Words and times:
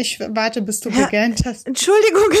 Ich 0.00 0.18
warte, 0.18 0.62
bis 0.62 0.80
du 0.80 0.88
ja, 0.88 1.04
gegähnt 1.04 1.42
hast. 1.44 1.66
Entschuldigung. 1.66 2.32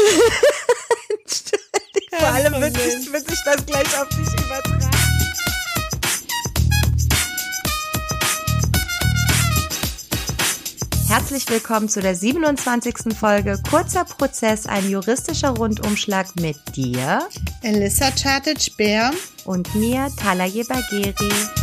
Vor 2.18 2.28
allem 2.28 2.54
wird 2.54 2.74
sich, 2.74 3.12
wird 3.12 3.28
sich 3.28 3.38
das 3.44 3.66
gleich 3.66 4.00
auf 4.00 4.08
dich 4.08 4.32
übertragen. 4.32 4.90
Herzlich 11.06 11.50
willkommen 11.50 11.90
zu 11.90 12.00
der 12.00 12.14
27. 12.14 13.14
Folge 13.18 13.60
Kurzer 13.68 14.06
Prozess, 14.06 14.66
ein 14.66 14.88
juristischer 14.88 15.50
Rundumschlag 15.50 16.34
mit 16.36 16.56
dir, 16.74 17.28
Elissa 17.62 18.10
Chartic-Bär 18.10 19.10
und 19.44 19.74
mir, 19.74 20.08
Talaye 20.16 20.64
Bagheri. 20.64 21.59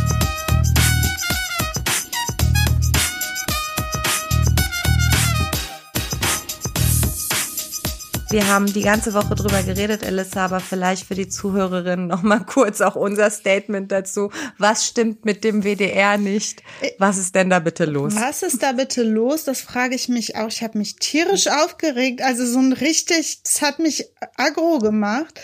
Wir 8.30 8.46
haben 8.46 8.66
die 8.66 8.82
ganze 8.82 9.14
Woche 9.14 9.34
drüber 9.34 9.62
geredet, 9.62 10.02
Elissa, 10.02 10.44
aber 10.44 10.60
vielleicht 10.60 11.06
für 11.06 11.14
die 11.14 11.28
Zuhörerinnen 11.28 12.08
noch 12.08 12.22
mal 12.22 12.40
kurz 12.40 12.82
auch 12.82 12.94
unser 12.94 13.30
Statement 13.30 13.90
dazu. 13.90 14.30
Was 14.58 14.86
stimmt 14.86 15.24
mit 15.24 15.44
dem 15.44 15.64
WDR 15.64 16.18
nicht? 16.18 16.62
Was 16.98 17.16
ist 17.16 17.34
denn 17.34 17.48
da 17.48 17.58
bitte 17.58 17.86
los? 17.86 18.14
Was 18.16 18.42
ist 18.42 18.62
da 18.62 18.72
bitte 18.72 19.02
los? 19.02 19.44
Das 19.44 19.62
frage 19.62 19.94
ich 19.94 20.10
mich 20.10 20.36
auch. 20.36 20.48
Ich 20.48 20.62
habe 20.62 20.76
mich 20.76 20.96
tierisch 20.96 21.46
aufgeregt. 21.46 22.20
Also 22.20 22.44
so 22.44 22.58
ein 22.58 22.74
richtig, 22.74 23.42
das 23.44 23.62
hat 23.62 23.78
mich 23.78 24.04
aggro 24.36 24.78
gemacht, 24.78 25.40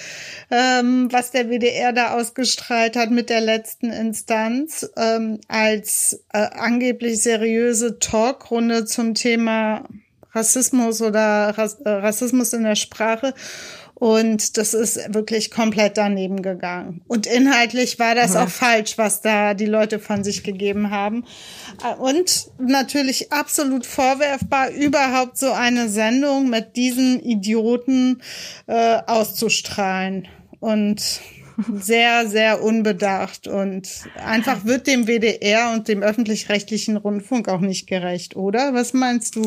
ähm, 0.51 1.09
was 1.11 1.31
der 1.31 1.49
WDR 1.49 1.95
da 1.95 2.13
ausgestrahlt 2.13 2.97
hat 2.97 3.11
mit 3.11 3.31
der 3.31 3.41
letzten 3.41 3.91
Instanz 3.91 4.87
ähm, 4.99 5.41
als 5.49 6.23
äh, 6.35 6.39
angeblich 6.39 7.23
seriöse 7.23 7.99
Talkrunde 7.99 8.85
zum 8.85 9.15
Thema 9.15 9.89
Rassismus 10.35 11.01
oder 11.01 11.55
äh, 11.57 11.89
Rassismus 11.89 12.53
in 12.53 12.65
der 12.65 12.77
Sprache. 12.77 13.35
Und 13.95 14.59
das 14.59 14.75
ist 14.75 15.15
wirklich 15.15 15.53
komplett 15.53 15.97
daneben 15.97 16.43
gegangen. 16.43 17.01
Und 17.07 17.27
inhaltlich 17.27 17.99
war 18.01 18.17
das 18.17 18.35
auch 18.35 18.49
falsch, 18.49 18.99
was 18.99 19.21
da 19.21 19.55
die 19.55 19.67
Leute 19.67 20.01
von 20.01 20.25
sich 20.25 20.43
gegeben 20.43 20.91
haben. 20.91 21.25
Äh, 21.83 21.95
und 21.95 22.49
natürlich 22.59 23.33
absolut 23.33 23.87
vorwerfbar, 23.87 24.71
überhaupt 24.71 25.39
so 25.39 25.53
eine 25.53 25.89
Sendung 25.89 26.51
mit 26.51 26.77
diesen 26.77 27.21
Idioten 27.21 28.21
äh, 28.67 28.99
auszustrahlen. 29.07 30.27
Und 30.59 31.21
sehr, 31.81 32.29
sehr 32.29 32.63
unbedacht 32.63 33.47
und 33.47 33.89
einfach 34.25 34.65
wird 34.65 34.87
dem 34.87 35.07
WDR 35.07 35.73
und 35.73 35.89
dem 35.89 36.03
öffentlich-rechtlichen 36.03 36.97
Rundfunk 36.97 37.49
auch 37.49 37.61
nicht 37.61 37.87
gerecht, 37.87 38.37
oder? 38.37 38.75
Was 38.75 38.93
meinst 38.93 39.37
du? 39.37 39.43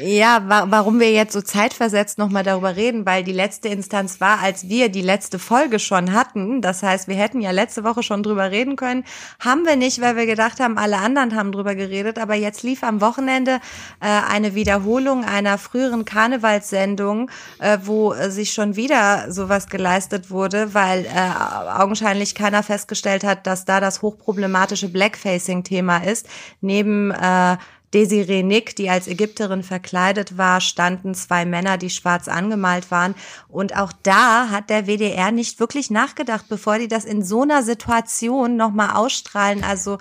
Ja, 0.00 0.44
wa 0.48 0.66
warum 0.68 1.00
wir 1.00 1.12
jetzt 1.12 1.34
so 1.34 1.42
zeitversetzt 1.42 2.16
nochmal 2.16 2.44
darüber 2.44 2.76
reden, 2.76 3.04
weil 3.04 3.24
die 3.24 3.32
letzte 3.32 3.68
Instanz 3.68 4.20
war, 4.20 4.40
als 4.40 4.68
wir 4.68 4.88
die 4.88 5.02
letzte 5.02 5.38
Folge 5.38 5.78
schon 5.78 6.12
hatten. 6.12 6.62
Das 6.62 6.82
heißt, 6.82 7.08
wir 7.08 7.16
hätten 7.16 7.40
ja 7.40 7.50
letzte 7.50 7.84
Woche 7.84 8.02
schon 8.02 8.22
drüber 8.22 8.50
reden 8.50 8.76
können. 8.76 9.04
Haben 9.38 9.66
wir 9.66 9.76
nicht, 9.76 10.00
weil 10.00 10.16
wir 10.16 10.26
gedacht 10.26 10.60
haben, 10.60 10.78
alle 10.78 10.98
anderen 10.98 11.36
haben 11.36 11.52
drüber 11.52 11.74
geredet. 11.74 12.18
Aber 12.18 12.34
jetzt 12.34 12.62
lief 12.62 12.82
am 12.82 13.00
Wochenende 13.00 13.60
äh, 14.00 14.06
eine 14.06 14.54
Wiederholung 14.54 15.24
einer 15.24 15.58
früheren 15.58 16.04
Karnevalssendung, 16.04 17.30
äh, 17.58 17.78
wo 17.84 18.14
äh, 18.14 18.30
sich 18.30 18.52
schon 18.52 18.76
wieder 18.76 19.30
sowas 19.30 19.66
geleistet 19.66 20.30
wurde, 20.30 20.72
weil 20.72 21.01
äh, 21.04 21.78
augenscheinlich 21.78 22.34
keiner 22.34 22.62
festgestellt 22.62 23.24
hat, 23.24 23.46
dass 23.46 23.64
da 23.64 23.80
das 23.80 24.02
hochproblematische 24.02 24.88
Blackfacing-Thema 24.88 25.98
ist. 25.98 26.26
Neben 26.60 27.10
äh, 27.10 27.56
Desiree 27.94 28.42
Nick, 28.42 28.74
die 28.76 28.88
als 28.88 29.06
Ägypterin 29.06 29.62
verkleidet 29.62 30.38
war, 30.38 30.60
standen 30.60 31.14
zwei 31.14 31.44
Männer, 31.44 31.76
die 31.76 31.90
schwarz 31.90 32.26
angemalt 32.26 32.90
waren. 32.90 33.14
Und 33.48 33.76
auch 33.76 33.92
da 34.02 34.48
hat 34.48 34.70
der 34.70 34.86
WDR 34.86 35.30
nicht 35.30 35.60
wirklich 35.60 35.90
nachgedacht, 35.90 36.46
bevor 36.48 36.78
die 36.78 36.88
das 36.88 37.04
in 37.04 37.22
so 37.22 37.42
einer 37.42 37.62
Situation 37.62 38.56
nochmal 38.56 38.96
ausstrahlen. 38.96 39.62
Also 39.62 39.98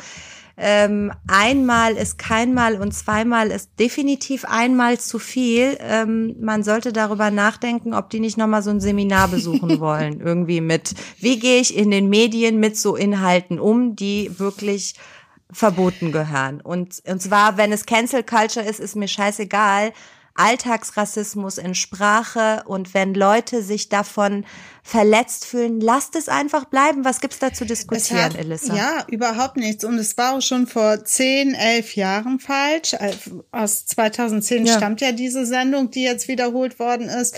ähm, 0.58 1.12
einmal 1.28 1.94
ist 1.94 2.18
keinmal 2.18 2.80
und 2.82 2.94
zweimal 2.94 3.52
ist 3.52 3.72
definitiv 3.80 4.46
einmal 4.46 5.00
zu 5.00 5.20
viel. 5.20 5.78
Ähm, 5.80 6.36
man 6.40 6.64
sollte 6.64 6.94
darüber 6.94 7.32
nachdenken, 7.32 7.94
ob 7.94 8.10
die 8.10 8.20
nicht 8.20 8.38
nochmal 8.38 8.62
so 8.62 8.70
ein 8.70 8.82
Seminar 8.82 9.28
besuchen 9.28 9.80
wollen. 9.80 10.20
Irgendwie 10.20 10.62
mit, 10.62 10.94
wie 11.20 11.40
gehe 11.40 11.62
ich 11.62 11.76
in 11.76 11.92
den 11.92 12.10
Medien 12.10 12.60
mit 12.60 12.78
so 12.78 12.96
Inhalten 12.96 13.60
um, 13.60 13.96
die 13.96 14.40
wirklich 14.40 14.96
verboten 15.52 16.12
gehören. 16.12 16.62
Und, 16.62 17.02
und 17.08 17.22
zwar, 17.22 17.58
wenn 17.58 17.72
es 17.72 17.86
Cancel 17.86 18.24
Culture 18.24 18.66
ist, 18.66 18.80
ist 18.80 18.96
mir 18.96 19.08
scheißegal. 19.08 19.92
Alltagsrassismus 20.42 21.58
in 21.58 21.76
Sprache 21.76 22.64
und 22.66 22.94
wenn 22.94 23.14
Leute 23.14 23.62
sich 23.62 23.90
davon 23.90 24.46
verletzt 24.84 25.46
fühlen, 25.46 25.80
lasst 25.80 26.16
es 26.16 26.28
einfach 26.28 26.66
bleiben. 26.66 27.06
Was 27.06 27.22
gibt's 27.22 27.40
da 27.40 27.54
zu 27.54 27.66
diskutieren, 27.66 28.24
hat, 28.24 28.36
Elissa? 28.36 28.76
Ja, 28.76 29.06
überhaupt 29.08 29.58
nichts. 29.58 29.84
Und 29.84 30.00
es 30.00 30.18
war 30.18 30.36
auch 30.36 30.42
schon 30.42 30.66
vor 30.66 31.06
zehn, 31.06 31.54
elf 31.54 31.96
Jahren 31.96 32.40
falsch. 32.40 32.96
Aus 33.52 33.86
2010 33.86 34.66
ja. 34.66 34.78
stammt 34.78 35.02
ja 35.02 35.12
diese 35.12 35.46
Sendung, 35.46 35.92
die 35.92 36.04
jetzt 36.04 36.28
wiederholt 36.28 36.80
worden 36.80 37.08
ist 37.10 37.38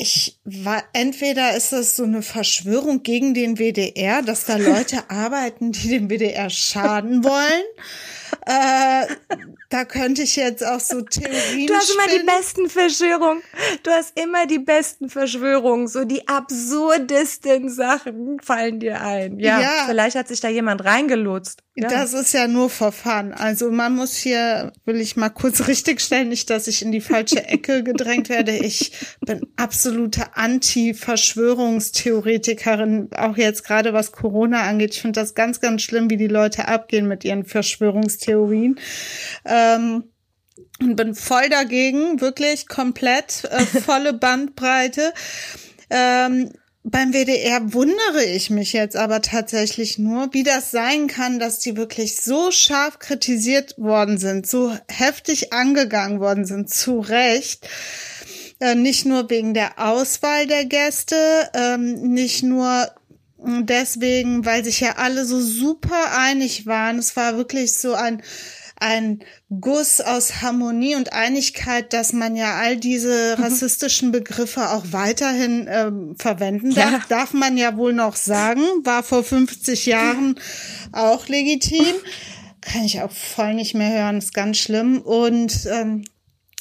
ich 0.00 0.38
war, 0.44 0.84
entweder 0.92 1.56
ist 1.56 1.72
es 1.72 1.96
so 1.96 2.04
eine 2.04 2.22
Verschwörung 2.22 3.02
gegen 3.02 3.34
den 3.34 3.58
WDR, 3.58 4.22
dass 4.22 4.44
da 4.44 4.56
Leute 4.56 5.02
arbeiten, 5.10 5.72
die 5.72 5.88
dem 5.88 6.08
WDR 6.08 6.50
schaden 6.50 7.24
wollen. 7.24 7.64
Äh, 8.46 9.06
da 9.68 9.84
könnte 9.84 10.22
ich 10.22 10.36
jetzt 10.36 10.64
auch 10.64 10.80
so 10.80 11.02
Theorien. 11.02 11.66
Du 11.66 11.74
hast 11.74 11.90
immer 11.90 12.04
spinnen. 12.04 12.26
die 12.26 12.26
besten 12.26 12.70
Verschwörungen. 12.70 13.42
Du 13.82 13.90
hast 13.90 14.18
immer 14.18 14.46
die 14.46 14.58
besten 14.58 15.10
Verschwörungen. 15.10 15.88
So 15.88 16.04
die 16.04 16.26
absurdesten 16.26 17.68
Sachen 17.68 18.40
fallen 18.40 18.80
dir 18.80 19.02
ein. 19.02 19.38
Ja, 19.38 19.60
ja. 19.60 19.84
vielleicht 19.86 20.16
hat 20.16 20.28
sich 20.28 20.40
da 20.40 20.48
jemand 20.48 20.82
reingelotst. 20.84 21.62
Ja. 21.74 21.88
Das 21.88 22.14
ist 22.14 22.32
ja 22.34 22.48
nur 22.48 22.70
for 22.70 22.92
fun. 22.92 23.32
Also 23.32 23.70
man 23.70 23.94
muss 23.94 24.16
hier, 24.16 24.72
will 24.84 25.00
ich 25.00 25.16
mal 25.16 25.28
kurz 25.28 25.68
richtigstellen, 25.68 26.30
nicht, 26.30 26.50
dass 26.50 26.66
ich 26.66 26.82
in 26.82 26.90
die 26.90 27.00
falsche 27.00 27.44
Ecke 27.44 27.84
gedrängt 27.84 28.28
werde. 28.30 28.56
Ich 28.56 28.90
bin 29.20 29.46
absolute 29.56 30.34
Anti-Verschwörungstheoretikerin, 30.34 33.10
auch 33.14 33.36
jetzt 33.36 33.64
gerade 33.64 33.92
was 33.92 34.10
Corona 34.12 34.62
angeht. 34.62 34.94
Ich 34.94 35.02
finde 35.02 35.20
das 35.20 35.34
ganz, 35.34 35.60
ganz 35.60 35.82
schlimm, 35.82 36.08
wie 36.10 36.16
die 36.16 36.26
Leute 36.26 36.66
abgehen 36.68 37.06
mit 37.06 37.24
ihren 37.24 37.44
Verschwörungstheorien. 37.44 38.27
Ähm, 39.44 40.04
und 40.80 40.96
bin 40.96 41.14
voll 41.14 41.48
dagegen, 41.48 42.20
wirklich 42.20 42.68
komplett, 42.68 43.44
äh, 43.44 43.60
volle 43.80 44.12
Bandbreite. 44.12 45.12
Ähm, 45.90 46.52
beim 46.84 47.12
WDR 47.12 47.72
wundere 47.74 48.24
ich 48.24 48.50
mich 48.50 48.72
jetzt 48.72 48.96
aber 48.96 49.20
tatsächlich 49.20 49.98
nur, 49.98 50.32
wie 50.32 50.42
das 50.42 50.70
sein 50.70 51.06
kann, 51.06 51.38
dass 51.38 51.58
die 51.58 51.76
wirklich 51.76 52.16
so 52.20 52.50
scharf 52.50 52.98
kritisiert 52.98 53.74
worden 53.78 54.16
sind, 54.16 54.46
so 54.46 54.74
heftig 54.88 55.52
angegangen 55.52 56.20
worden 56.20 56.44
sind, 56.44 56.70
zu 56.70 57.00
Recht. 57.00 57.68
Äh, 58.60 58.74
nicht 58.74 59.04
nur 59.04 59.28
wegen 59.28 59.54
der 59.54 59.78
Auswahl 59.78 60.46
der 60.46 60.64
Gäste, 60.64 61.16
ähm, 61.54 61.94
nicht 62.12 62.42
nur 62.42 62.88
deswegen, 63.38 64.44
weil 64.44 64.64
sich 64.64 64.80
ja 64.80 64.96
alle 64.96 65.24
so 65.24 65.40
super 65.40 66.16
einig 66.16 66.66
waren. 66.66 66.98
Es 66.98 67.16
war 67.16 67.36
wirklich 67.36 67.74
so 67.74 67.94
ein 67.94 68.22
ein 68.80 69.20
Guss 69.60 70.00
aus 70.00 70.40
Harmonie 70.42 70.94
und 70.94 71.12
Einigkeit, 71.12 71.92
dass 71.92 72.12
man 72.12 72.36
ja 72.36 72.54
all 72.54 72.76
diese 72.76 73.36
mhm. 73.36 73.42
rassistischen 73.42 74.12
Begriffe 74.12 74.70
auch 74.70 74.84
weiterhin 74.90 75.66
ähm, 75.68 76.14
verwenden 76.16 76.74
darf. 76.74 76.92
Ja. 76.92 77.04
Darf 77.08 77.32
man 77.32 77.56
ja 77.56 77.76
wohl 77.76 77.92
noch 77.92 78.16
sagen. 78.16 78.60
War 78.84 79.02
vor 79.02 79.24
50 79.24 79.86
Jahren 79.86 80.38
auch 80.92 81.26
legitim. 81.28 81.86
Kann 82.60 82.84
ich 82.84 83.00
auch 83.00 83.10
voll 83.10 83.54
nicht 83.54 83.74
mehr 83.74 83.90
hören. 83.90 84.18
Ist 84.18 84.34
ganz 84.34 84.58
schlimm. 84.58 85.00
Und 85.00 85.66
ähm, 85.70 86.04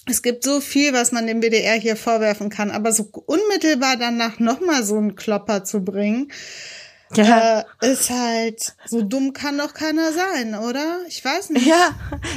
es 0.10 0.22
gibt 0.22 0.44
so 0.44 0.62
viel, 0.62 0.94
was 0.94 1.12
man 1.12 1.28
dem 1.28 1.42
WDR 1.42 1.76
hier 1.76 1.96
vorwerfen 1.96 2.50
kann, 2.50 2.72
aber 2.72 2.92
so 2.92 3.10
unmittelbar 3.26 3.98
danach 3.98 4.40
nochmal 4.40 4.84
so 4.84 4.98
einen 4.98 5.16
Klopper 5.16 5.64
zu 5.64 5.84
bringen, 5.84 6.32
ja. 7.16 7.60
Äh, 7.82 7.92
ist 7.92 8.10
halt, 8.10 8.76
so 8.86 9.02
dumm 9.02 9.34
kann 9.34 9.58
doch 9.58 9.74
keiner 9.74 10.12
sein, 10.12 10.56
oder? 10.56 10.98
Ich 11.08 11.24
weiß 11.24 11.52
nicht. 11.52 11.66
Ja, 11.66 11.92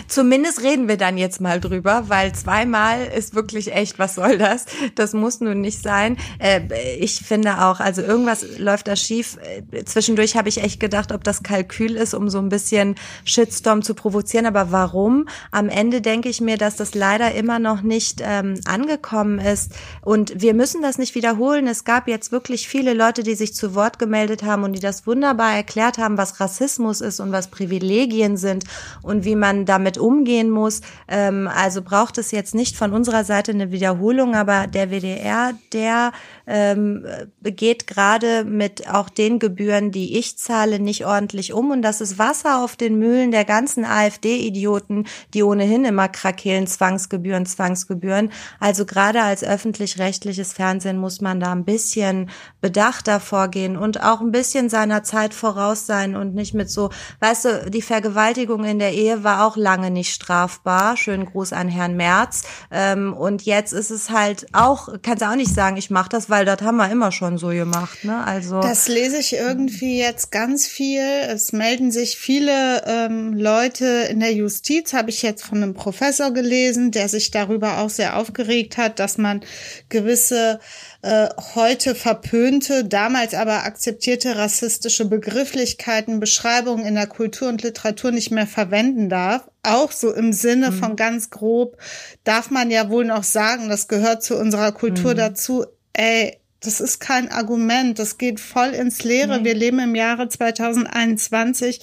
zumindest 0.09 0.63
reden 0.63 0.89
wir 0.89 0.97
dann 0.97 1.19
jetzt 1.19 1.41
mal 1.41 1.61
drüber, 1.61 2.05
weil 2.09 2.33
zweimal 2.35 3.07
ist 3.07 3.35
wirklich 3.35 3.73
echt, 3.73 3.99
was 3.99 4.15
soll 4.15 4.39
das? 4.39 4.67
Das 4.95 5.13
muss 5.13 5.41
nun 5.41 5.61
nicht 5.61 5.83
sein. 5.83 6.17
Äh, 6.39 6.61
ich 6.99 7.17
finde 7.17 7.63
auch, 7.63 7.81
also 7.81 8.03
irgendwas 8.03 8.45
läuft 8.59 8.89
da 8.89 8.97
schief. 8.97 9.39
Äh, 9.73 9.85
zwischendurch 9.85 10.37
habe 10.37 10.49
ich 10.49 10.63
echt 10.63 10.81
gedacht, 10.81 11.13
ob 11.13 11.25
das 11.25 11.43
Kalkül 11.43 11.97
ist, 11.97 12.15
um 12.15 12.31
so 12.31 12.39
ein 12.39 12.49
bisschen 12.49 12.95
Shitstorm 13.25 13.83
zu 13.83 13.95
provozieren. 13.95 14.47
Aber 14.47 14.73
warum? 14.73 15.29
Am 15.51 15.69
Ende 15.69 16.01
denke 16.01 16.29
ich 16.29 16.41
mir, 16.41 16.57
dass 16.57 16.77
das 16.77 16.95
leider 16.95 17.35
immer 17.35 17.59
noch 17.59 17.83
nicht 17.83 18.21
ähm, 18.25 18.61
angekommen 18.65 19.39
ist. 19.39 19.73
Und 20.01 20.41
wir 20.41 20.55
müssen 20.55 20.83
das 20.83 20.99
nicht 20.99 21.15
wiederholen. 21.15 21.67
Es 21.67 21.85
gab 21.85 22.09
jetzt 22.09 22.33
wirklich 22.33 22.69
viele 22.69 22.95
Leute, 22.95 23.23
die 23.23 23.35
sich 23.35 23.55
zu 23.55 23.75
Wort 23.75 23.99
gemeldet 23.99 24.43
haben 24.43 24.60
haben 24.61 24.65
und 24.65 24.73
die 24.75 24.81
das 24.81 25.07
wunderbar 25.07 25.55
erklärt 25.55 25.99
haben, 25.99 26.19
was 26.19 26.41
Rassismus 26.41 27.01
ist 27.01 27.21
und 27.21 27.33
was 27.33 27.49
Privilegien 27.49 28.37
sind 28.37 28.65
und 29.03 29.25
wie 29.25 29.37
man 29.37 29.65
damit 29.65 29.99
umgehen 29.99 30.51
muss. 30.51 30.81
Ähm, 31.09 31.49
also 31.49 31.83
braucht 31.83 32.19
es 32.19 32.31
jetzt 32.31 32.55
nicht 32.55 32.77
von 32.77 32.93
unserer 32.93 33.25
Seite 33.25 33.53
eine 33.53 33.73
Wiederholung, 33.73 34.35
aber 34.35 34.67
der 34.67 34.91
WDR, 34.91 35.53
der 35.73 36.13
ähm, 36.51 37.07
geht 37.43 37.87
gerade 37.87 38.45
mit 38.45 38.89
auch 38.89 39.09
den 39.09 39.39
Gebühren, 39.39 39.93
die 39.93 40.19
ich 40.19 40.37
zahle, 40.37 40.81
nicht 40.81 41.07
ordentlich 41.07 41.53
um. 41.53 41.71
Und 41.71 41.83
das 41.83 42.01
ist 42.01 42.19
Wasser 42.19 42.65
auf 42.65 42.75
den 42.75 42.99
Mühlen 42.99 43.31
der 43.31 43.45
ganzen 43.45 43.85
AfD-Idioten, 43.85 45.07
die 45.33 45.45
ohnehin 45.45 45.85
immer 45.85 46.09
krakeelen, 46.09 46.67
Zwangsgebühren, 46.67 47.47
Zwangsgebühren. 47.47 48.33
Also 48.59 48.85
gerade 48.85 49.23
als 49.23 49.45
öffentlich-rechtliches 49.45 50.53
Fernsehen 50.53 50.99
muss 50.99 51.21
man 51.21 51.39
da 51.39 51.53
ein 51.53 51.65
bisschen 51.65 52.31
bedachter 52.61 53.21
vorgehen 53.21 53.77
und 53.77 54.03
auch 54.03 54.21
ein 54.21 54.33
bisschen 54.33 54.69
seiner 54.69 55.05
Zeit 55.05 55.35
voraus 55.35 55.87
sein 55.87 56.17
und 56.17 56.35
nicht 56.35 56.55
mit 56.55 56.69
so, 56.69 56.91
weißt 57.21 57.45
du, 57.45 57.71
die 57.71 57.83
Vergewaltigung 57.83 58.65
in 58.65 58.81
der 58.81 58.93
Ehe 58.93 59.23
war 59.23 59.47
auch 59.47 59.57
lange 59.57 59.93
nicht 59.93 60.13
strafbar. 60.13 60.97
Schönen 60.97 61.27
Gruß 61.27 61.53
an 61.53 61.69
Herrn 61.69 61.97
Merz. 61.97 62.43
Ähm, 62.73 63.13
und 63.13 63.43
jetzt 63.43 63.73
ist 63.73 63.91
es 63.91 64.11
halt 64.11 64.49
auch, 64.53 64.89
kannst 65.03 65.23
du 65.23 65.29
auch 65.29 65.37
nicht 65.37 65.55
sagen, 65.55 65.77
ich 65.77 65.91
mache 65.91 66.09
das, 66.09 66.29
weil 66.29 66.40
das 66.45 66.63
haben 66.63 66.77
wir 66.77 66.91
immer 66.91 67.13
schon 67.13 67.39
so 67.39 67.49
gemacht. 67.49 68.05
Ne? 68.05 68.25
Also 68.25 68.61
das 68.61 68.89
lese 68.89 69.19
ich 69.19 69.35
irgendwie 69.35 69.99
jetzt 69.99 70.31
ganz 70.31 70.67
viel. 70.67 71.03
Es 71.03 71.53
melden 71.53 71.91
sich 71.91 72.17
viele 72.17 72.83
ähm, 72.87 73.35
Leute 73.35 73.87
in 74.11 74.21
der 74.21 74.33
Justiz, 74.33 74.93
habe 74.93 75.11
ich 75.11 75.23
jetzt 75.23 75.43
von 75.43 75.63
einem 75.63 75.75
Professor 75.75 76.33
gelesen, 76.33 76.91
der 76.91 77.09
sich 77.09 77.31
darüber 77.31 77.79
auch 77.79 77.91
sehr 77.91 78.17
aufgeregt 78.17 78.77
hat, 78.77 78.99
dass 78.99 79.19
man 79.19 79.41
gewisse 79.89 80.61
äh, 81.03 81.29
heute 81.55 81.95
verpönte, 81.95 82.85
damals 82.85 83.33
aber 83.35 83.65
akzeptierte 83.65 84.37
rassistische 84.37 85.07
Begrifflichkeiten, 85.07 86.21
Beschreibungen 86.21 86.85
in 86.85 86.95
der 86.95 87.07
Kultur 87.07 87.49
und 87.49 87.63
Literatur 87.63 88.11
nicht 88.11 88.31
mehr 88.31 88.47
verwenden 88.47 89.09
darf. 89.09 89.49
Auch 89.63 89.93
so 89.93 90.13
im 90.13 90.33
Sinne 90.33 90.71
mhm. 90.71 90.79
von 90.79 90.97
ganz 90.97 91.31
grob 91.31 91.79
darf 92.25 92.51
man 92.51 92.71
ja 92.71 92.91
wohl 92.91 93.05
noch 93.05 93.25
sagen, 93.25 93.69
das 93.69 93.89
gehört 93.89 94.23
zu 94.23 94.37
unserer 94.37 94.73
Kultur 94.73 95.13
mhm. 95.13 95.19
dazu. 95.19 95.65
Ey, 96.01 96.39
das 96.61 96.81
ist 96.81 96.99
kein 96.99 97.31
Argument, 97.31 97.99
das 97.99 98.17
geht 98.17 98.41
voll 98.41 98.71
ins 98.71 99.05
Leere. 99.05 99.39
Nee. 99.39 99.45
Wir 99.45 99.55
leben 99.55 99.79
im 99.81 99.95
Jahre 99.95 100.31
2021 100.31 101.83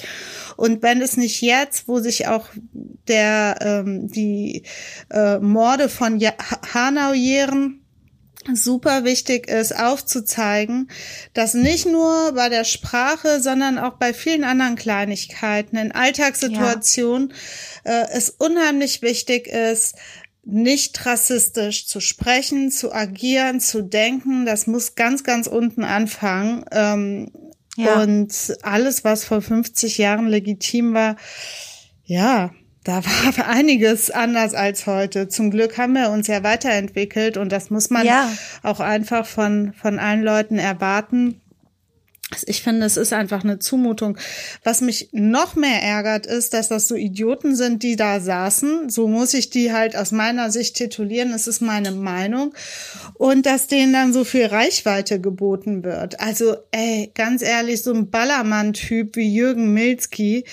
und 0.56 0.82
wenn 0.82 1.04
es 1.04 1.18
nicht 1.18 1.42
jetzt, 1.42 1.88
wo 1.88 2.00
sich 2.00 2.28
auch 2.28 2.48
der 3.08 3.58
ähm, 3.62 4.08
die 4.08 4.64
äh, 5.12 5.38
Morde 5.38 5.88
von 5.88 6.18
ja 6.18 6.34
Hanau 6.74 7.14
jähren, 7.14 7.86
super 8.52 9.04
wichtig 9.04 9.48
ist, 9.48 9.78
aufzuzeigen, 9.78 10.90
dass 11.36 11.54
nicht 11.54 11.86
nur 11.86 12.32
bei 12.34 12.50
der 12.50 12.64
Sprache, 12.64 13.40
sondern 13.40 13.78
auch 13.78 13.98
bei 13.98 14.16
vielen 14.16 14.44
anderen 14.44 14.78
Kleinigkeiten 14.78 15.78
in 15.78 15.92
Alltagssituationen 15.92 17.34
ja. 17.86 18.02
äh, 18.02 18.08
es 18.14 18.32
unheimlich 18.32 19.04
wichtig 19.04 19.46
ist, 19.46 19.96
nicht 20.50 21.06
rassistisch 21.06 21.88
zu 21.88 22.00
sprechen, 22.00 22.72
zu 22.72 22.94
agieren, 22.94 23.60
zu 23.60 23.84
denken. 23.84 24.46
Das 24.46 24.66
muss 24.66 24.96
ganz, 24.96 25.24
ganz 25.24 25.48
unten 25.48 25.84
anfangen. 25.84 26.64
Ähm, 26.72 27.32
ja. 27.76 28.02
Und 28.02 28.56
alles, 28.64 29.04
was 29.04 29.26
vor 29.26 29.42
50 29.42 29.98
Jahren 29.98 30.28
legitim 30.28 30.94
war, 30.94 31.18
ja, 32.06 32.52
da 32.86 33.04
war 33.38 33.48
einiges 33.48 34.10
anders 34.10 34.54
als 34.54 34.88
heute. 34.88 35.28
Zum 35.28 35.52
Glück 35.52 35.78
haben 35.78 35.94
wir 35.94 36.10
uns 36.12 36.28
ja 36.28 36.42
weiterentwickelt 36.44 37.36
und 37.36 37.52
das 37.52 37.70
muss 37.70 37.90
man 37.90 38.06
ja. 38.06 38.32
auch 38.64 38.80
einfach 38.80 39.26
von, 39.26 39.74
von 39.74 40.00
allen 40.00 40.24
Leuten 40.24 40.58
erwarten. 40.58 41.42
Ich 42.46 42.62
finde, 42.62 42.86
es 42.86 42.98
ist 42.98 43.14
einfach 43.14 43.46
eine 43.46 43.58
Zumutung. 43.58 44.18
Was 44.64 44.82
mich 44.82 45.10
noch 45.14 45.56
mehr 45.56 45.82
ärgert, 45.82 46.26
ist, 46.26 46.54
dass 46.54 46.68
das 46.68 46.90
so 46.90 46.96
Idioten 46.96 47.56
sind, 47.56 47.84
die 47.84 47.96
da 47.96 48.20
saßen. 48.20 48.90
So 48.90 49.08
muss 49.08 49.34
ich 49.34 49.50
die 49.50 49.72
halt 49.72 49.96
aus 49.96 50.12
meiner 50.12 50.52
Sicht 50.52 50.76
titulieren. 50.76 51.32
Es 51.32 51.48
ist 51.48 51.62
meine 51.62 51.92
Meinung. 51.92 52.54
Und 53.14 53.46
dass 53.46 53.68
denen 53.68 53.94
dann 53.94 54.12
so 54.12 54.26
viel 54.26 54.48
Reichweite 54.48 55.22
geboten 55.22 55.86
wird. 55.86 56.20
Also, 56.20 56.58
ey, 56.72 57.12
ganz 57.16 57.42
ehrlich, 57.42 57.82
so 57.82 57.94
ein 57.94 58.10
Ballermann-Typ 58.10 59.16
wie 59.16 59.34
Jürgen 59.34 59.74
Milzki, 59.74 60.44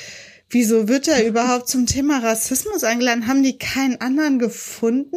Wieso 0.50 0.86
wird 0.86 1.08
er 1.08 1.26
überhaupt 1.26 1.68
zum 1.68 1.86
Thema 1.86 2.18
Rassismus 2.18 2.84
eingeladen? 2.84 3.26
Haben 3.26 3.42
die 3.42 3.58
keinen 3.58 4.00
anderen 4.00 4.38
gefunden? 4.38 5.16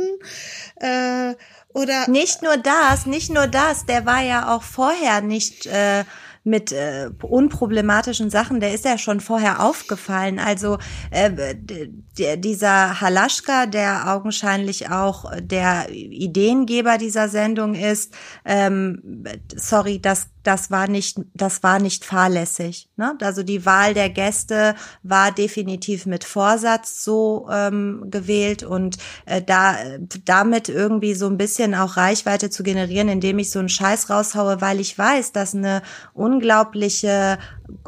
Äh, 0.77 1.35
oder 1.75 2.09
nicht 2.09 2.41
nur 2.41 2.57
das, 2.57 3.05
nicht 3.05 3.29
nur 3.29 3.45
das. 3.45 3.85
Der 3.85 4.07
war 4.07 4.23
ja 4.23 4.55
auch 4.55 4.63
vorher 4.63 5.21
nicht 5.21 5.67
äh, 5.67 6.05
mit 6.47 6.71
äh, 6.71 7.09
unproblematischen 7.21 8.29
Sachen, 8.29 8.59
der 8.59 8.73
ist 8.73 8.85
ja 8.85 8.97
schon 8.97 9.19
vorher 9.19 9.63
aufgefallen. 9.63 10.39
Also 10.39 10.77
äh, 11.11 11.55
dieser 12.37 13.01
Halaschka, 13.01 13.65
der 13.65 14.13
augenscheinlich 14.15 14.89
auch 14.89 15.31
der 15.39 15.89
Ideengeber 15.91 16.97
dieser 16.97 17.27
Sendung 17.29 17.75
ist, 17.75 18.13
ähm, 18.45 19.23
sorry, 19.55 19.99
das 20.01 20.27
das 20.47 20.71
war 20.71 20.87
nicht, 20.87 21.19
das 21.33 21.61
war 21.61 21.77
nicht 21.79 22.05
fahrlässig. 22.05 22.89
Ne? 22.95 23.17
Also 23.21 23.43
die 23.43 23.65
Wahl 23.65 23.93
der 23.93 24.09
Gäste 24.09 24.75
war 25.03 25.33
definitiv 25.33 26.05
mit 26.05 26.23
Vorsatz 26.23 27.03
so 27.03 27.49
ähm, 27.51 28.05
gewählt 28.09 28.63
und 28.63 28.97
äh, 29.25 29.41
da 29.41 29.75
damit 30.23 30.69
irgendwie 30.69 31.15
so 31.15 31.27
ein 31.27 31.37
bisschen 31.37 31.75
auch 31.75 31.97
Reichweite 31.97 32.49
zu 32.49 32.63
generieren, 32.63 33.09
indem 33.09 33.39
ich 33.39 33.51
so 33.51 33.59
einen 33.59 33.67
Scheiß 33.67 34.09
raushaue, 34.09 34.61
weil 34.61 34.79
ich 34.79 34.97
weiß, 34.97 35.33
dass 35.33 35.53
eine 35.53 35.81
unglaubliche 36.13 37.39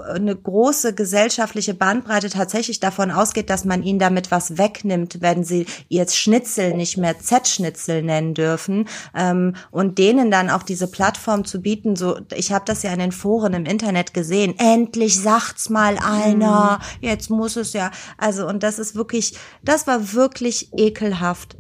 eine 0.08 0.36
große 0.36 0.94
gesellschaftliche 0.94 1.74
Bandbreite 1.74 2.30
tatsächlich 2.30 2.80
davon 2.80 3.12
ausgeht, 3.12 3.50
dass 3.50 3.66
man 3.66 3.84
ihnen 3.84 4.00
damit 4.00 4.32
was 4.32 4.58
wegnimmt, 4.58 5.22
wenn 5.22 5.44
sie 5.44 5.66
jetzt 5.88 6.18
Schnitzel 6.18 6.74
nicht 6.74 6.98
mehr 6.98 7.20
Z-Schnitzel 7.20 8.04
nennen 8.04 8.34
dürfen 8.34 8.88
ähm, 9.16 9.56
und 9.72 9.98
denen 9.98 10.32
dann 10.32 10.50
auch 10.50 10.64
diese 10.64 10.88
Plattform 10.88 11.46
zu 11.46 11.62
bieten. 11.62 11.96
So, 11.96 12.20
ich 12.34 12.52
habe 12.52 12.66
das 12.66 12.84
ja 12.84 12.92
in 12.92 13.00
den 13.00 13.12
Foren 13.12 13.54
im 13.54 13.66
Internet 13.66 14.14
gesehen. 14.14 14.56
Endlich 14.58 15.20
sagt's 15.22 15.70
mal 15.70 15.98
einer. 15.98 16.80
Mhm. 16.80 17.08
Jetzt 17.08 17.30
muss 17.30 17.56
es 17.56 17.74
ja. 17.74 17.92
Also 18.18 18.48
und 18.48 18.64
das 18.64 18.80
ist 18.80 18.96
wirklich, 18.96 19.38
das 19.64 19.88
war 19.88 20.14
wirklich 20.14 20.70
ekelhaft. 20.74 21.58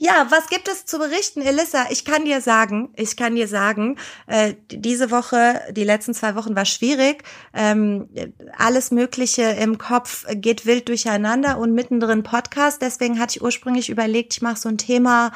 Ja, 0.00 0.28
was 0.30 0.46
gibt 0.46 0.68
es 0.68 0.86
zu 0.86 0.98
berichten, 0.98 1.42
Elissa? 1.42 1.86
Ich 1.90 2.04
kann 2.04 2.24
dir 2.24 2.40
sagen, 2.40 2.90
ich 2.94 3.16
kann 3.16 3.34
dir 3.34 3.48
sagen, 3.48 3.98
äh, 4.28 4.54
diese 4.70 5.10
Woche, 5.10 5.60
die 5.72 5.82
letzten 5.82 6.14
zwei 6.14 6.36
Wochen 6.36 6.54
war 6.54 6.66
schwierig. 6.66 7.24
Ähm, 7.52 8.08
alles 8.56 8.92
Mögliche 8.92 9.42
im 9.42 9.76
Kopf 9.76 10.24
geht 10.36 10.66
wild 10.66 10.88
durcheinander 10.88 11.58
und 11.58 11.74
mittendrin 11.74 12.22
Podcast. 12.22 12.80
Deswegen 12.80 13.18
hatte 13.18 13.36
ich 13.36 13.42
ursprünglich 13.42 13.90
überlegt, 13.90 14.34
ich 14.34 14.40
mache 14.40 14.60
so 14.60 14.68
ein 14.68 14.78
Thema, 14.78 15.32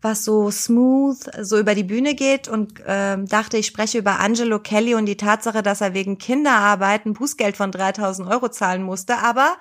was 0.00 0.24
so 0.24 0.50
smooth 0.50 1.18
so 1.40 1.60
über 1.60 1.76
die 1.76 1.84
Bühne 1.84 2.16
geht 2.16 2.48
und 2.48 2.82
ähm, 2.84 3.26
dachte, 3.26 3.56
ich 3.56 3.68
spreche 3.68 3.98
über 3.98 4.18
Angelo 4.18 4.58
Kelly 4.58 4.96
und 4.96 5.06
die 5.06 5.16
Tatsache, 5.16 5.62
dass 5.62 5.80
er 5.80 5.94
wegen 5.94 6.18
Kinderarbeit 6.18 7.06
ein 7.06 7.12
Bußgeld 7.12 7.56
von 7.56 7.70
3000 7.70 8.28
Euro 8.28 8.48
zahlen 8.48 8.82
musste. 8.82 9.18
Aber 9.18 9.56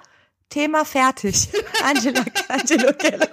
Thema 0.50 0.84
fertig. 0.84 1.50
Angelo, 1.86 2.24
Angelo 2.48 2.92
Kelly. 2.94 3.28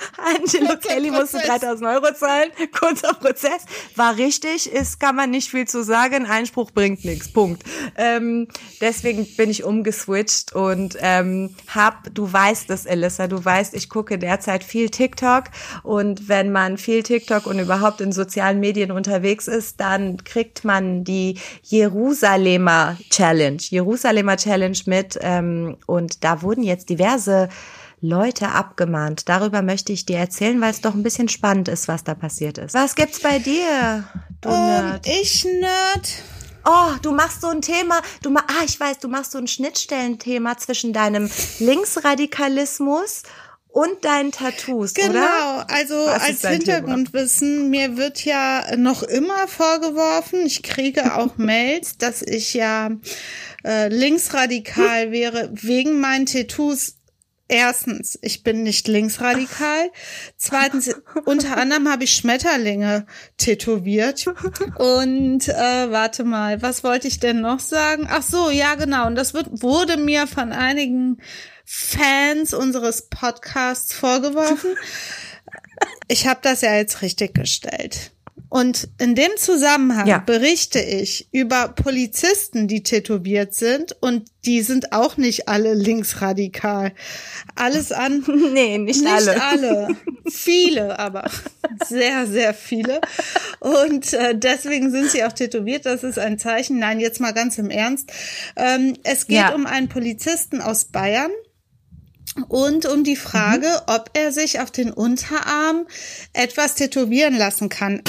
Angelo 0.18 0.76
Kelly 0.78 1.10
musste 1.10 1.38
3000 1.38 1.88
Euro 1.88 2.14
zahlen, 2.14 2.50
kurzer 2.78 3.14
Prozess. 3.14 3.64
War 3.96 4.16
richtig, 4.16 4.70
ist, 4.70 5.00
kann 5.00 5.16
man 5.16 5.30
nicht 5.30 5.50
viel 5.50 5.66
zu 5.66 5.82
sagen, 5.82 6.26
Einspruch 6.26 6.70
bringt 6.70 7.04
nichts, 7.04 7.32
Punkt. 7.32 7.62
Ähm, 7.96 8.48
deswegen 8.80 9.26
bin 9.36 9.50
ich 9.50 9.64
umgeswitcht 9.64 10.54
und 10.54 10.96
ähm, 11.00 11.54
hab, 11.68 12.14
du 12.14 12.30
weißt 12.32 12.70
es, 12.70 12.86
Elissa, 12.86 13.26
du 13.26 13.44
weißt, 13.44 13.74
ich 13.74 13.88
gucke 13.88 14.18
derzeit 14.18 14.64
viel 14.64 14.90
TikTok 14.90 15.44
und 15.82 16.28
wenn 16.28 16.52
man 16.52 16.78
viel 16.78 17.02
TikTok 17.02 17.46
und 17.46 17.58
überhaupt 17.58 18.00
in 18.00 18.12
sozialen 18.12 18.60
Medien 18.60 18.90
unterwegs 18.90 19.48
ist, 19.48 19.80
dann 19.80 20.22
kriegt 20.24 20.64
man 20.64 21.04
die 21.04 21.38
Jerusalemer 21.62 22.96
Challenge, 23.10 23.58
Jerusalemer 23.60 24.36
Challenge 24.36 24.78
mit 24.86 25.18
ähm, 25.20 25.76
und 25.86 26.24
da 26.24 26.42
wurden 26.42 26.62
jetzt 26.62 26.88
diverse 26.88 27.48
Leute 28.00 28.48
abgemahnt. 28.48 29.28
Darüber 29.28 29.62
möchte 29.62 29.92
ich 29.92 30.06
dir 30.06 30.18
erzählen, 30.18 30.60
weil 30.60 30.70
es 30.70 30.80
doch 30.80 30.94
ein 30.94 31.02
bisschen 31.02 31.28
spannend 31.28 31.68
ist, 31.68 31.88
was 31.88 32.04
da 32.04 32.14
passiert 32.14 32.58
ist. 32.58 32.74
Was 32.74 32.94
gibt's 32.94 33.20
bei 33.20 33.38
dir, 33.38 34.04
du 34.40 34.48
ähm, 34.48 34.54
Nerd? 34.54 35.06
Ich 35.06 35.44
Nerd. 35.44 36.22
Oh, 36.64 36.92
du 37.02 37.12
machst 37.12 37.40
so 37.40 37.48
ein 37.48 37.62
Thema, 37.62 38.02
du 38.22 38.30
ma 38.30 38.40
ah, 38.46 38.64
ich 38.64 38.78
weiß, 38.78 38.98
du 38.98 39.08
machst 39.08 39.32
so 39.32 39.38
ein 39.38 39.46
Schnittstellenthema 39.46 40.58
zwischen 40.58 40.92
deinem 40.92 41.30
Linksradikalismus 41.58 43.22
und 43.72 44.04
deinen 44.04 44.32
Tattoos, 44.32 44.94
genau, 44.94 45.10
oder? 45.10 45.20
Genau, 45.20 45.64
also 45.68 45.94
Was 45.94 46.22
als 46.22 46.46
Hintergrundwissen, 46.46 47.70
mir 47.70 47.96
wird 47.96 48.24
ja 48.24 48.76
noch 48.76 49.02
immer 49.02 49.46
vorgeworfen, 49.48 50.44
ich 50.44 50.62
kriege 50.62 51.14
auch 51.16 51.30
Mails, 51.36 51.96
dass 51.96 52.20
ich 52.20 52.52
ja 52.54 52.90
äh, 53.64 53.88
linksradikal 53.88 55.12
wäre 55.12 55.50
wegen 55.52 56.00
meinen 56.00 56.26
Tattoos 56.26 56.96
erstens, 57.50 58.18
ich 58.22 58.42
bin 58.42 58.62
nicht 58.62 58.88
linksradikal. 58.88 59.90
Zweitens, 60.36 60.94
unter 61.24 61.56
anderem 61.56 61.88
habe 61.88 62.04
ich 62.04 62.14
Schmetterlinge 62.14 63.06
tätowiert. 63.36 64.26
Und 64.76 65.48
äh, 65.48 65.90
warte 65.90 66.24
mal, 66.24 66.62
was 66.62 66.84
wollte 66.84 67.08
ich 67.08 67.20
denn 67.20 67.40
noch 67.40 67.60
sagen? 67.60 68.06
Ach 68.08 68.22
so, 68.22 68.50
ja 68.50 68.74
genau. 68.76 69.06
Und 69.06 69.16
das 69.16 69.34
wird, 69.34 69.62
wurde 69.62 69.96
mir 69.96 70.26
von 70.26 70.52
einigen 70.52 71.18
Fans 71.64 72.54
unseres 72.54 73.08
Podcasts 73.08 73.92
vorgeworfen. 73.92 74.76
Ich 76.08 76.26
habe 76.26 76.40
das 76.42 76.62
ja 76.62 76.74
jetzt 76.74 77.02
richtig 77.02 77.34
gestellt. 77.34 78.12
Und 78.50 78.88
in 78.98 79.14
dem 79.14 79.30
Zusammenhang 79.36 80.08
ja. 80.08 80.18
berichte 80.18 80.80
ich 80.80 81.28
über 81.30 81.68
Polizisten, 81.68 82.66
die 82.66 82.82
tätowiert 82.82 83.54
sind 83.54 83.94
und 84.00 84.24
die 84.44 84.62
sind 84.62 84.92
auch 84.92 85.16
nicht 85.16 85.48
alle 85.48 85.72
linksradikal. 85.72 86.92
Alles 87.54 87.92
an. 87.92 88.24
Nee, 88.52 88.78
nicht, 88.78 89.02
nicht 89.02 89.08
alle. 89.08 89.40
alle. 89.40 89.88
viele, 90.28 90.98
aber 90.98 91.30
sehr, 91.88 92.26
sehr 92.26 92.52
viele. 92.52 93.00
Und 93.60 94.12
äh, 94.12 94.36
deswegen 94.36 94.90
sind 94.90 95.12
sie 95.12 95.22
auch 95.22 95.32
tätowiert. 95.32 95.86
Das 95.86 96.02
ist 96.02 96.18
ein 96.18 96.38
Zeichen. 96.38 96.80
Nein, 96.80 96.98
jetzt 96.98 97.20
mal 97.20 97.32
ganz 97.32 97.56
im 97.58 97.70
Ernst. 97.70 98.10
Ähm, 98.56 98.94
es 99.04 99.28
geht 99.28 99.36
ja. 99.36 99.54
um 99.54 99.66
einen 99.66 99.88
Polizisten 99.88 100.60
aus 100.60 100.86
Bayern 100.86 101.30
und 102.48 102.86
um 102.86 103.04
die 103.04 103.16
Frage, 103.16 103.68
mhm. 103.68 103.94
ob 103.94 104.10
er 104.14 104.32
sich 104.32 104.58
auf 104.58 104.72
den 104.72 104.92
Unterarm 104.92 105.86
etwas 106.32 106.74
tätowieren 106.74 107.36
lassen 107.36 107.68
kann. 107.68 108.02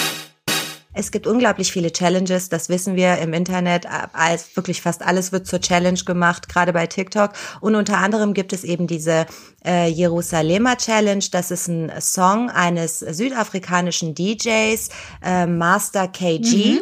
Es 0.93 1.12
gibt 1.12 1.25
unglaublich 1.25 1.71
viele 1.71 1.91
Challenges, 1.91 2.50
das 2.50 2.67
wissen 2.67 2.95
wir 2.95 3.17
im 3.19 3.31
Internet. 3.33 3.86
Als 4.13 4.55
wirklich 4.55 4.81
fast 4.81 5.01
alles 5.01 5.31
wird 5.31 5.48
zur 5.48 5.62
Challenge 5.62 6.00
gemacht, 6.03 6.50
gerade 6.50 6.74
bei 6.74 6.86
TikTok. 6.86 7.31
Und 7.62 7.75
unter 7.75 7.98
anderem 7.98 8.33
gibt 8.33 8.51
es 8.51 8.65
eben 8.65 8.88
diese 8.88 9.25
äh, 9.65 9.88
Jerusalemer 9.88 10.77
Challenge. 10.77 11.24
Das 11.31 11.50
ist 11.50 11.67
ein 11.67 11.91
Song 12.01 12.50
eines 12.50 13.00
südafrikanischen 13.00 14.15
DJs, 14.15 14.89
äh, 15.24 15.45
Master 15.45 16.10
KG. 16.10 16.81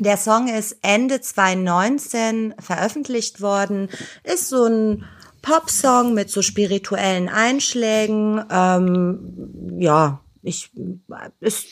Der 0.00 0.16
Song 0.16 0.48
ist 0.48 0.76
Ende 0.82 1.20
2019 1.20 2.54
veröffentlicht 2.60 3.40
worden. 3.40 3.88
Ist 4.22 4.48
so 4.48 4.66
ein 4.66 5.04
Popsong 5.40 6.14
mit 6.14 6.30
so 6.30 6.42
spirituellen 6.42 7.28
Einschlägen. 7.30 8.44
Ähm, 8.50 9.78
ja, 9.78 10.20
ich 10.42 10.70
ist 11.40 11.66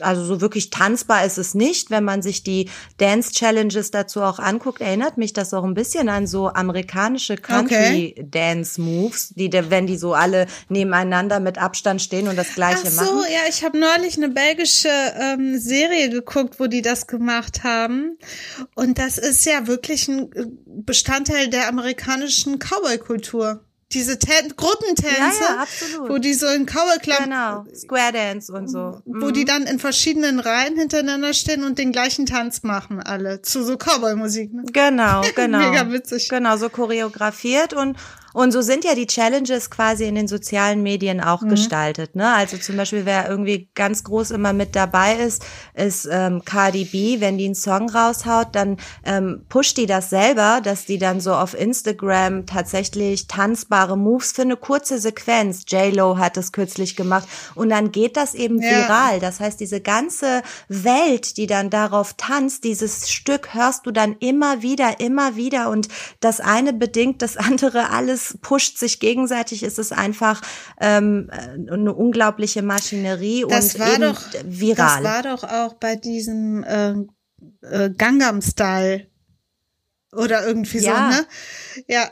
also 0.00 0.24
so 0.24 0.40
wirklich 0.40 0.70
tanzbar 0.70 1.24
ist 1.24 1.38
es 1.38 1.54
nicht. 1.54 1.90
Wenn 1.90 2.04
man 2.04 2.22
sich 2.22 2.42
die 2.42 2.70
Dance 2.98 3.32
Challenges 3.32 3.90
dazu 3.90 4.22
auch 4.22 4.38
anguckt, 4.38 4.80
erinnert 4.80 5.18
mich 5.18 5.32
das 5.32 5.52
auch 5.54 5.64
ein 5.64 5.74
bisschen 5.74 6.08
an 6.08 6.26
so 6.26 6.48
amerikanische 6.48 7.36
Country 7.36 8.14
Dance 8.30 8.80
Moves, 8.80 9.30
die, 9.30 9.50
wenn 9.52 9.86
die 9.86 9.96
so 9.96 10.14
alle 10.14 10.46
nebeneinander 10.68 11.40
mit 11.40 11.58
Abstand 11.58 12.02
stehen 12.02 12.28
und 12.28 12.36
das 12.36 12.54
Gleiche 12.54 12.86
Ach 12.86 12.90
so, 12.90 13.04
machen. 13.04 13.24
ja, 13.32 13.48
ich 13.48 13.64
habe 13.64 13.78
neulich 13.78 14.16
eine 14.16 14.28
belgische 14.28 14.88
ähm, 14.88 15.58
Serie 15.58 16.10
geguckt, 16.10 16.58
wo 16.60 16.66
die 16.66 16.82
das 16.82 17.06
gemacht 17.06 17.64
haben. 17.64 18.18
Und 18.74 18.98
das 18.98 19.18
ist 19.18 19.44
ja 19.46 19.66
wirklich 19.66 20.08
ein 20.08 20.32
äh, 20.32 20.44
Bestandteil 20.66 21.48
der 21.48 21.68
amerikanischen 21.68 22.58
Cowboy-Kultur 22.58 23.64
diese 23.94 24.18
Tan 24.18 24.48
Gruppentänze, 24.56 25.42
ja, 25.42 25.64
ja, 25.64 26.08
wo 26.08 26.18
die 26.18 26.34
so 26.34 26.46
in 26.46 26.66
Cowboy 26.66 26.98
Club, 27.00 27.18
genau, 27.24 27.64
Square 27.74 28.12
Dance 28.12 28.52
und 28.52 28.68
so, 28.68 29.00
wo 29.04 29.26
mhm. 29.26 29.32
die 29.32 29.44
dann 29.44 29.64
in 29.64 29.78
verschiedenen 29.78 30.40
Reihen 30.40 30.76
hintereinander 30.76 31.34
stehen 31.34 31.64
und 31.64 31.78
den 31.78 31.92
gleichen 31.92 32.26
Tanz 32.26 32.62
machen 32.62 33.00
alle 33.02 33.42
zu 33.42 33.62
so 33.64 33.76
Cowboy 33.76 34.16
Musik. 34.16 34.52
Ne? 34.52 34.64
Genau, 34.72 35.22
genau, 35.36 35.58
mega 35.58 35.90
witzig, 35.90 36.28
genau 36.28 36.56
so 36.56 36.68
choreografiert 36.68 37.72
und 37.72 37.96
und 38.32 38.52
so 38.52 38.62
sind 38.62 38.84
ja 38.84 38.94
die 38.94 39.06
Challenges 39.06 39.70
quasi 39.70 40.04
in 40.04 40.14
den 40.14 40.28
sozialen 40.28 40.82
Medien 40.82 41.20
auch 41.20 41.42
mhm. 41.42 41.50
gestaltet. 41.50 42.16
Ne? 42.16 42.32
Also 42.32 42.56
zum 42.56 42.76
Beispiel, 42.76 43.04
wer 43.04 43.28
irgendwie 43.28 43.68
ganz 43.74 44.04
groß 44.04 44.30
immer 44.30 44.52
mit 44.52 44.74
dabei 44.74 45.16
ist, 45.16 45.44
ist 45.74 46.08
ähm, 46.10 46.42
Cardi 46.44 46.84
B. 46.84 47.20
Wenn 47.20 47.38
die 47.38 47.44
einen 47.44 47.54
Song 47.54 47.90
raushaut, 47.90 48.48
dann 48.52 48.78
ähm, 49.04 49.44
pusht 49.48 49.76
die 49.76 49.86
das 49.86 50.10
selber, 50.10 50.60
dass 50.62 50.86
die 50.86 50.98
dann 50.98 51.20
so 51.20 51.34
auf 51.34 51.58
Instagram 51.58 52.46
tatsächlich 52.46 53.26
tanzbare 53.26 53.98
Moves 53.98 54.32
für 54.32 54.42
eine 54.42 54.56
kurze 54.56 54.98
Sequenz. 54.98 55.64
J-Lo 55.68 56.18
hat 56.18 56.36
das 56.36 56.52
kürzlich 56.52 56.96
gemacht. 56.96 57.28
Und 57.54 57.68
dann 57.68 57.92
geht 57.92 58.16
das 58.16 58.34
eben 58.34 58.60
ja. 58.62 58.70
viral. 58.70 59.20
Das 59.20 59.40
heißt, 59.40 59.60
diese 59.60 59.80
ganze 59.80 60.42
Welt, 60.68 61.36
die 61.36 61.46
dann 61.46 61.70
darauf 61.70 62.14
tanzt, 62.14 62.64
dieses 62.64 63.10
Stück 63.10 63.54
hörst 63.54 63.86
du 63.86 63.90
dann 63.90 64.16
immer 64.20 64.62
wieder, 64.62 65.00
immer 65.00 65.36
wieder. 65.36 65.68
Und 65.68 65.88
das 66.20 66.40
eine 66.40 66.72
bedingt 66.72 67.20
das 67.20 67.36
andere 67.36 67.90
alles 67.90 68.21
es 68.22 68.38
pusht 68.40 68.78
sich 68.78 69.00
gegenseitig, 69.00 69.62
ist 69.62 69.78
es 69.78 69.92
einfach 69.92 70.40
ähm, 70.80 71.30
eine 71.32 71.92
unglaubliche 71.92 72.62
Maschinerie 72.62 73.44
das 73.48 73.74
und 73.74 73.80
war 73.80 73.92
eben 73.94 74.02
doch, 74.02 74.22
viral. 74.44 75.02
Das 75.02 75.12
war 75.12 75.22
doch 75.22 75.44
auch 75.44 75.74
bei 75.74 75.96
diesem 75.96 76.62
äh, 76.64 76.94
äh, 77.62 77.90
Gangnam-Style 77.90 79.06
oder 80.12 80.46
irgendwie 80.46 80.78
ja. 80.78 81.10
so, 81.12 81.18
ne? 81.18 81.26
Ja, 81.88 82.10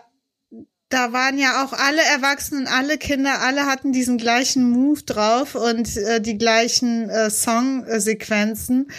da 0.90 1.12
waren 1.12 1.38
ja 1.38 1.64
auch 1.64 1.72
alle 1.72 2.02
Erwachsenen, 2.02 2.66
alle 2.66 2.98
Kinder, 2.98 3.40
alle 3.42 3.66
hatten 3.66 3.92
diesen 3.92 4.18
gleichen 4.18 4.68
Move 4.68 5.02
drauf 5.02 5.54
und 5.54 5.96
äh, 5.96 6.20
die 6.20 6.36
gleichen 6.36 7.08
äh, 7.08 7.30
Songsequenzen. 7.30 8.90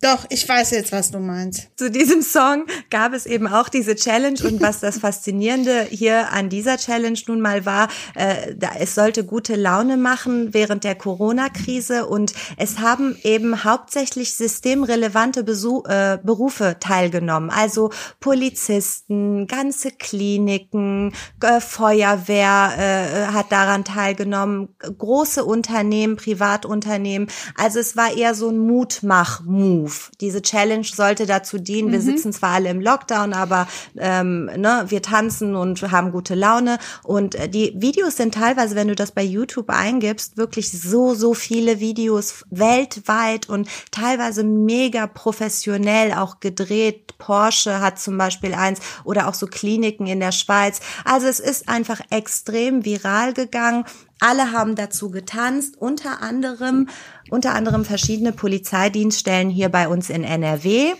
Doch, 0.00 0.26
ich 0.28 0.48
weiß 0.48 0.70
jetzt, 0.70 0.92
was 0.92 1.10
du 1.10 1.18
meinst. 1.18 1.70
Zu 1.76 1.90
diesem 1.90 2.22
Song 2.22 2.66
gab 2.90 3.14
es 3.14 3.26
eben 3.26 3.48
auch 3.48 3.68
diese 3.68 3.96
Challenge 3.96 4.38
und 4.44 4.62
was 4.62 4.78
das 4.78 4.98
Faszinierende 5.00 5.88
hier 5.90 6.30
an 6.30 6.50
dieser 6.50 6.76
Challenge 6.76 7.18
nun 7.26 7.40
mal 7.40 7.66
war, 7.66 7.88
äh, 8.14 8.54
da, 8.54 8.70
es 8.78 8.94
sollte 8.94 9.24
gute 9.24 9.56
Laune 9.56 9.96
machen 9.96 10.54
während 10.54 10.84
der 10.84 10.94
Corona-Krise 10.94 12.06
und 12.06 12.32
es 12.56 12.78
haben 12.78 13.16
eben 13.24 13.64
hauptsächlich 13.64 14.34
systemrelevante 14.34 15.42
Besuch, 15.42 15.84
äh, 15.88 16.18
Berufe 16.22 16.76
teilgenommen, 16.78 17.50
also 17.50 17.90
Polizisten, 18.20 19.48
ganze 19.48 19.90
Kliniken, 19.90 21.07
äh, 21.42 21.60
Feuerwehr 21.60 22.72
äh, 22.76 23.32
hat 23.32 23.52
daran 23.52 23.84
teilgenommen, 23.84 24.68
große 24.78 25.44
Unternehmen, 25.44 26.16
Privatunternehmen. 26.16 27.28
Also 27.56 27.78
es 27.78 27.96
war 27.96 28.16
eher 28.16 28.34
so 28.34 28.48
ein 28.48 28.58
Mutmach-Move. 28.58 29.92
Diese 30.20 30.42
Challenge 30.42 30.84
sollte 30.84 31.26
dazu 31.26 31.58
dienen. 31.58 31.88
Mhm. 31.88 31.92
Wir 31.92 32.00
sitzen 32.00 32.32
zwar 32.32 32.50
alle 32.50 32.70
im 32.70 32.80
Lockdown, 32.80 33.32
aber 33.32 33.68
ähm, 33.96 34.46
ne, 34.56 34.84
wir 34.88 35.02
tanzen 35.02 35.54
und 35.54 35.82
haben 35.90 36.12
gute 36.12 36.34
Laune. 36.34 36.78
Und 37.02 37.34
äh, 37.34 37.48
die 37.48 37.74
Videos 37.76 38.16
sind 38.16 38.34
teilweise, 38.34 38.74
wenn 38.74 38.88
du 38.88 38.94
das 38.94 39.12
bei 39.12 39.22
YouTube 39.22 39.70
eingibst, 39.70 40.36
wirklich 40.36 40.70
so, 40.70 41.14
so 41.14 41.34
viele 41.34 41.80
Videos 41.80 42.44
weltweit 42.50 43.48
und 43.48 43.68
teilweise 43.90 44.44
mega 44.44 45.06
professionell 45.06 46.12
auch 46.12 46.40
gedreht. 46.40 47.18
Porsche 47.18 47.80
hat 47.80 47.98
zum 47.98 48.16
Beispiel 48.16 48.54
eins 48.54 48.80
oder 49.04 49.28
auch 49.28 49.34
so 49.34 49.46
Kliniken 49.46 50.06
in 50.06 50.20
der 50.20 50.32
Schweiz. 50.32 50.80
Also 51.04 51.26
es 51.26 51.40
ist 51.40 51.68
einfach 51.68 52.00
extrem 52.10 52.84
viral 52.84 53.32
gegangen. 53.32 53.84
Alle 54.20 54.52
haben 54.52 54.74
dazu 54.74 55.10
getanzt, 55.10 55.76
unter 55.76 56.22
anderem, 56.22 56.88
unter 57.30 57.54
anderem 57.54 57.84
verschiedene 57.84 58.32
Polizeidienststellen 58.32 59.50
hier 59.50 59.68
bei 59.68 59.88
uns 59.88 60.10
in 60.10 60.24
NRW 60.24 60.94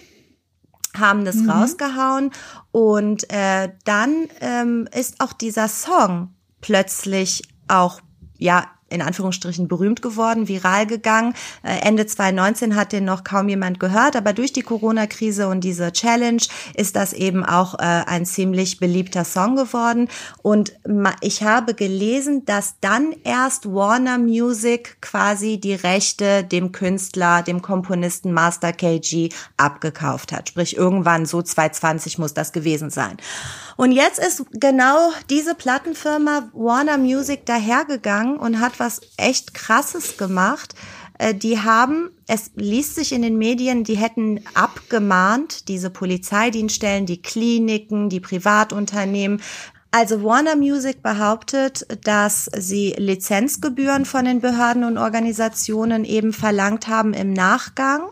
haben 0.97 1.25
das 1.25 1.37
mhm. 1.37 1.51
rausgehauen 1.51 2.31
und 2.73 3.31
äh, 3.31 3.71
dann 3.85 4.29
ähm, 4.41 4.89
ist 4.93 5.21
auch 5.21 5.33
dieser 5.33 5.69
Song 5.69 6.35
plötzlich 6.61 7.43
auch 7.69 8.01
ja 8.39 8.67
in 8.91 9.03
Anführungsstrichen 9.03 9.69
berühmt 9.69 10.03
geworden, 10.03 10.49
viral 10.49 10.87
gegangen. 10.87 11.35
Äh, 11.63 11.87
Ende 11.87 12.07
2019 12.07 12.77
hat 12.77 12.93
den 12.93 13.05
noch 13.05 13.25
kaum 13.25 13.49
jemand 13.49 13.81
gehört, 13.81 14.17
aber 14.17 14.33
durch 14.33 14.53
die 14.53 14.63
Corona-Krise 14.63 15.49
und 15.49 15.63
diese 15.63 15.93
Challenge 15.93 16.43
ist 16.75 16.97
das 16.97 17.13
eben 17.13 17.45
auch 17.45 17.75
äh, 17.75 17.83
ein 17.83 18.27
ziemlich 18.27 18.79
beliebter 18.79 19.25
Song 19.25 19.57
geworden. 19.57 20.09
Und 20.43 20.73
ich 21.21 21.43
habe 21.43 21.75
gelesen, 21.75 22.45
dass 22.45 22.77
dann 22.81 23.15
erst 23.25 23.67
Warner 23.67 24.19
Music 24.19 24.99
quasi 25.01 25.59
die 25.59 25.75
Rechte 25.75 26.45
dem 26.45 26.73
Künstler, 26.73 27.43
dem 27.43 27.63
Komponisten 27.63 28.33
Master 28.33 28.73
KG 28.73 29.31
abgekauft 29.57 30.33
hat. 30.33 30.49
Sprich, 30.49 30.77
irgendwann 30.77 31.27
so 31.27 31.43
2020 31.43 32.19
muss 32.19 32.35
das 32.35 32.53
gewesen 32.53 32.91
sein. 32.91 33.17
Und 33.79 33.93
jetzt 33.93 34.19
ist 34.19 34.43
genau 34.51 35.13
diese 35.31 35.55
Plattenfirma 35.55 36.49
Warner 36.53 36.99
Music 36.99 37.47
dahergegangen 37.47 38.37
und 38.37 38.59
hat 38.59 38.81
was 38.81 39.01
echt 39.17 39.55
Krasses 39.55 40.17
gemacht. 40.17 40.75
Äh, 41.17 41.33
die 41.33 41.61
haben, 41.61 42.11
es 42.27 42.51
liest 42.57 42.97
sich 42.97 43.13
in 43.13 43.23
den 43.23 43.39
Medien, 43.39 43.85
die 43.85 43.97
hätten 43.97 44.41
abgemahnt, 44.55 45.69
diese 45.69 45.91
Polizeidienststellen, 45.91 47.07
die 47.07 47.23
Kliniken, 47.23 48.09
die 48.09 48.19
Privatunternehmen, 48.19 49.41
also 49.93 50.25
Warner 50.25 50.57
Music 50.57 51.01
behauptet, 51.01 51.87
dass 52.05 52.51
sie 52.57 52.97
Lizenzgebühren 52.99 54.07
von 54.07 54.25
den 54.25 54.41
Behörden 54.41 54.83
und 54.83 54.99
Organisationen 54.99 56.05
eben 56.05 56.33
verlangt 56.33 56.89
haben 56.89 57.15
im 57.15 57.33
Nachgang 57.33 58.11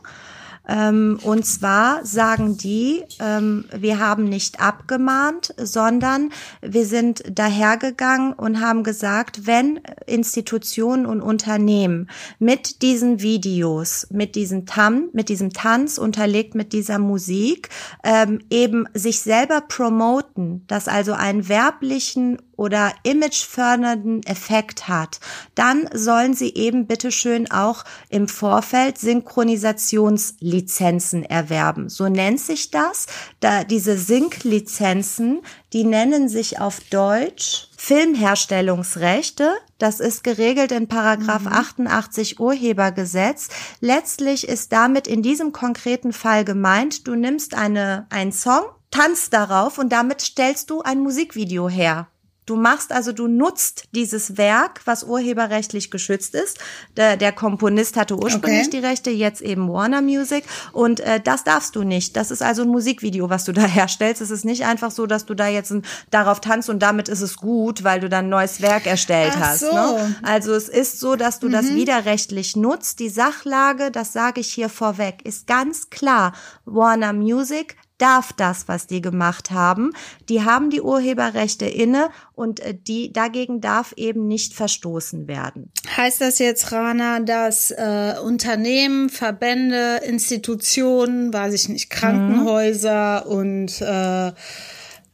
Ähm, 0.69 1.19
und 1.23 1.47
zwar 1.47 2.05
sagen 2.05 2.57
die, 2.57 3.05
ähm, 3.21 3.67
wir 3.77 3.99
haben 3.99 4.25
nicht 4.25 4.61
abgemahnt, 4.61 5.55
sondern 5.57 6.31
wir 6.61 6.87
sind 6.87 7.23
dahergegangen 7.31 8.33
und 8.33 8.61
haben 8.61 8.83
gesagt, 8.83 9.47
wenn 9.47 9.81
Institutionen 10.07 11.07
und 11.07 11.21
Unternehmen 11.21 12.09
mit 12.39 12.83
diesen 12.83 13.21
Videos, 13.21 14.09
mit 14.11 14.35
diesem 14.35 14.67
Tam, 14.67 15.09
mit 15.13 15.29
diesem 15.29 15.53
Tanz 15.53 15.99
unterlegt 15.99 16.55
mit 16.55 16.73
dieser 16.73 16.99
Musik 16.99 17.69
ähm, 18.03 18.41
eben 18.51 18.87
sich 18.95 19.21
selber 19.21 19.61
promoten, 19.61 20.65
dass 20.67 20.89
also 20.89 21.13
einen 21.13 21.49
werblichen 21.49 22.39
oder 22.57 22.93
imagefördernden 23.03 24.23
Effekt 24.25 24.89
hat, 24.89 25.21
dann 25.55 25.89
sollen 25.93 26.33
sie 26.35 26.55
eben 26.55 26.87
bitteschön 26.87 27.51
auch 27.51 27.85
im 28.09 28.29
Vorfeld 28.29 28.99
Synchronisationslizenzen 28.99 31.25
erwerben. 31.25 31.89
So 31.89 32.09
nennt 32.09 32.41
sich 32.41 32.71
das. 32.71 33.07
Da 33.41 33.65
diese 33.65 33.99
Sync-Lizenzen, 33.99 35.41
die 35.73 35.83
nennen 35.85 36.29
sich 36.29 36.61
auf 36.61 36.79
Deutsch 36.91 37.71
Filmherstellungsrechte. 37.77 39.55
Das 39.79 40.01
ist 40.01 40.25
geregelt 40.25 40.73
in 40.73 40.89
Paragraph 40.89 41.43
mhm. 41.43 41.53
88 41.53 42.41
Urhebergesetz. 42.41 43.49
Letztlich 43.81 44.49
ist 44.49 44.73
damit 44.73 45.07
in 45.07 45.23
diesem 45.23 45.53
konkreten 45.53 46.13
Fall 46.13 46.45
gemeint, 46.45 47.07
du 47.07 47.15
nimmst 47.15 47.55
eine, 47.55 48.07
einen 48.11 48.33
Song, 48.33 48.65
tanzt 48.91 49.33
darauf 49.33 49.79
und 49.79 49.93
damit 49.93 50.23
stellst 50.23 50.71
du 50.71 50.83
ein 50.83 51.01
Musikvideo 51.01 51.69
her. 51.69 52.09
Du 52.47 52.55
machst 52.55 52.93
also, 52.93 53.11
du 53.11 53.27
nutzt 53.27 53.89
dieses 53.93 54.37
Werk, 54.39 54.81
was 54.85 55.03
urheberrechtlich 55.03 55.91
geschützt 55.91 56.37
ist. 56.37 56.59
Der, 56.97 57.17
der 57.17 57.33
Komponist 57.33 57.97
hatte 57.97 58.17
ursprünglich 58.17 58.69
okay. 58.69 58.81
die 58.81 58.87
Rechte, 58.87 59.11
jetzt 59.11 59.43
eben 59.43 59.69
Warner 59.69 60.01
Music. 60.01 60.45
Und 60.73 61.01
äh, 61.01 61.21
das 61.21 61.43
darfst 61.43 61.75
du 61.75 61.83
nicht. 61.83 62.17
Das 62.17 62.31
ist 62.31 62.43
also 62.43 62.63
ein 62.63 62.69
Musikvideo, 62.69 63.29
was 63.31 63.45
du 63.45 63.53
da 63.57 63.63
herstellst. 63.67 64.23
Es 64.23 64.31
ist 64.31 64.45
nicht 64.45 64.65
einfach 64.65 64.93
so, 64.93 65.07
dass 65.07 65.27
du 65.27 65.35
da 65.35 65.49
jetzt 65.49 65.73
ein, 65.73 65.83
darauf 66.13 66.41
tanzt 66.41 66.71
und 66.71 66.81
damit 66.81 67.09
ist 67.09 67.21
es 67.21 67.37
gut, 67.37 67.83
weil 67.83 67.99
du 67.99 68.09
dann 68.09 68.27
ein 68.27 68.31
neues 68.31 68.63
Werk 68.63 68.87
erstellt 68.87 69.35
Ach 69.37 69.41
hast. 69.41 69.61
So. 69.61 69.73
Ne? 69.73 70.15
Also 70.23 70.55
es 70.55 70.69
ist 70.69 71.01
so, 71.01 71.17
dass 71.17 71.41
du 71.41 71.49
mhm. 71.49 71.53
das 71.53 71.71
widerrechtlich 71.71 72.55
nutzt. 72.55 73.01
Die 73.01 73.09
Sachlage, 73.09 73.91
das 73.91 74.13
sage 74.13 74.41
ich 74.41 74.55
hier 74.55 74.69
vorweg, 74.69 75.25
ist 75.25 75.49
ganz 75.49 75.91
klar. 75.91 76.33
Warner 76.65 77.13
Music 77.13 77.77
darf 77.99 78.33
das, 78.33 78.69
was 78.69 78.87
die 78.87 79.01
gemacht 79.01 79.51
haben. 79.51 79.93
Die 80.29 80.43
haben 80.43 80.71
die 80.71 80.81
Urheberrechte 80.81 81.67
inne 81.67 82.11
und 82.35 82.61
äh, 82.61 82.75
die 82.75 83.13
dagegen 83.13 83.61
darf 83.61 83.93
eben 83.97 84.27
nicht 84.27 84.55
verstoßen 84.55 85.29
werden. 85.29 85.73
Heißt 85.97 86.21
das 86.21 86.39
jetzt, 86.39 86.73
Rana, 86.73 87.21
dass 87.21 87.71
äh, 87.71 88.15
Unternehmen, 88.23 89.09
Verbände, 89.09 90.01
Institutionen, 90.05 91.33
weiß 91.33 91.55
ich 91.55 91.69
nicht, 91.69 91.91
Krankenhäuser 91.91 93.25
mhm. 93.27 93.33
und 93.33 93.81
äh, 93.81 94.33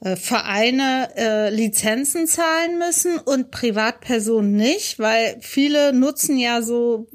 äh, 0.02 0.16
Vereine 0.16 1.10
äh, 1.16 1.50
Lizenzen 1.50 2.26
zahlen 2.26 2.78
müssen 2.78 3.18
und 3.18 3.52
Privatpersonen 3.52 4.56
nicht, 4.56 4.98
weil 4.98 5.36
viele 5.40 5.92
nutzen 5.92 6.38
ja 6.38 6.60
so 6.60 7.06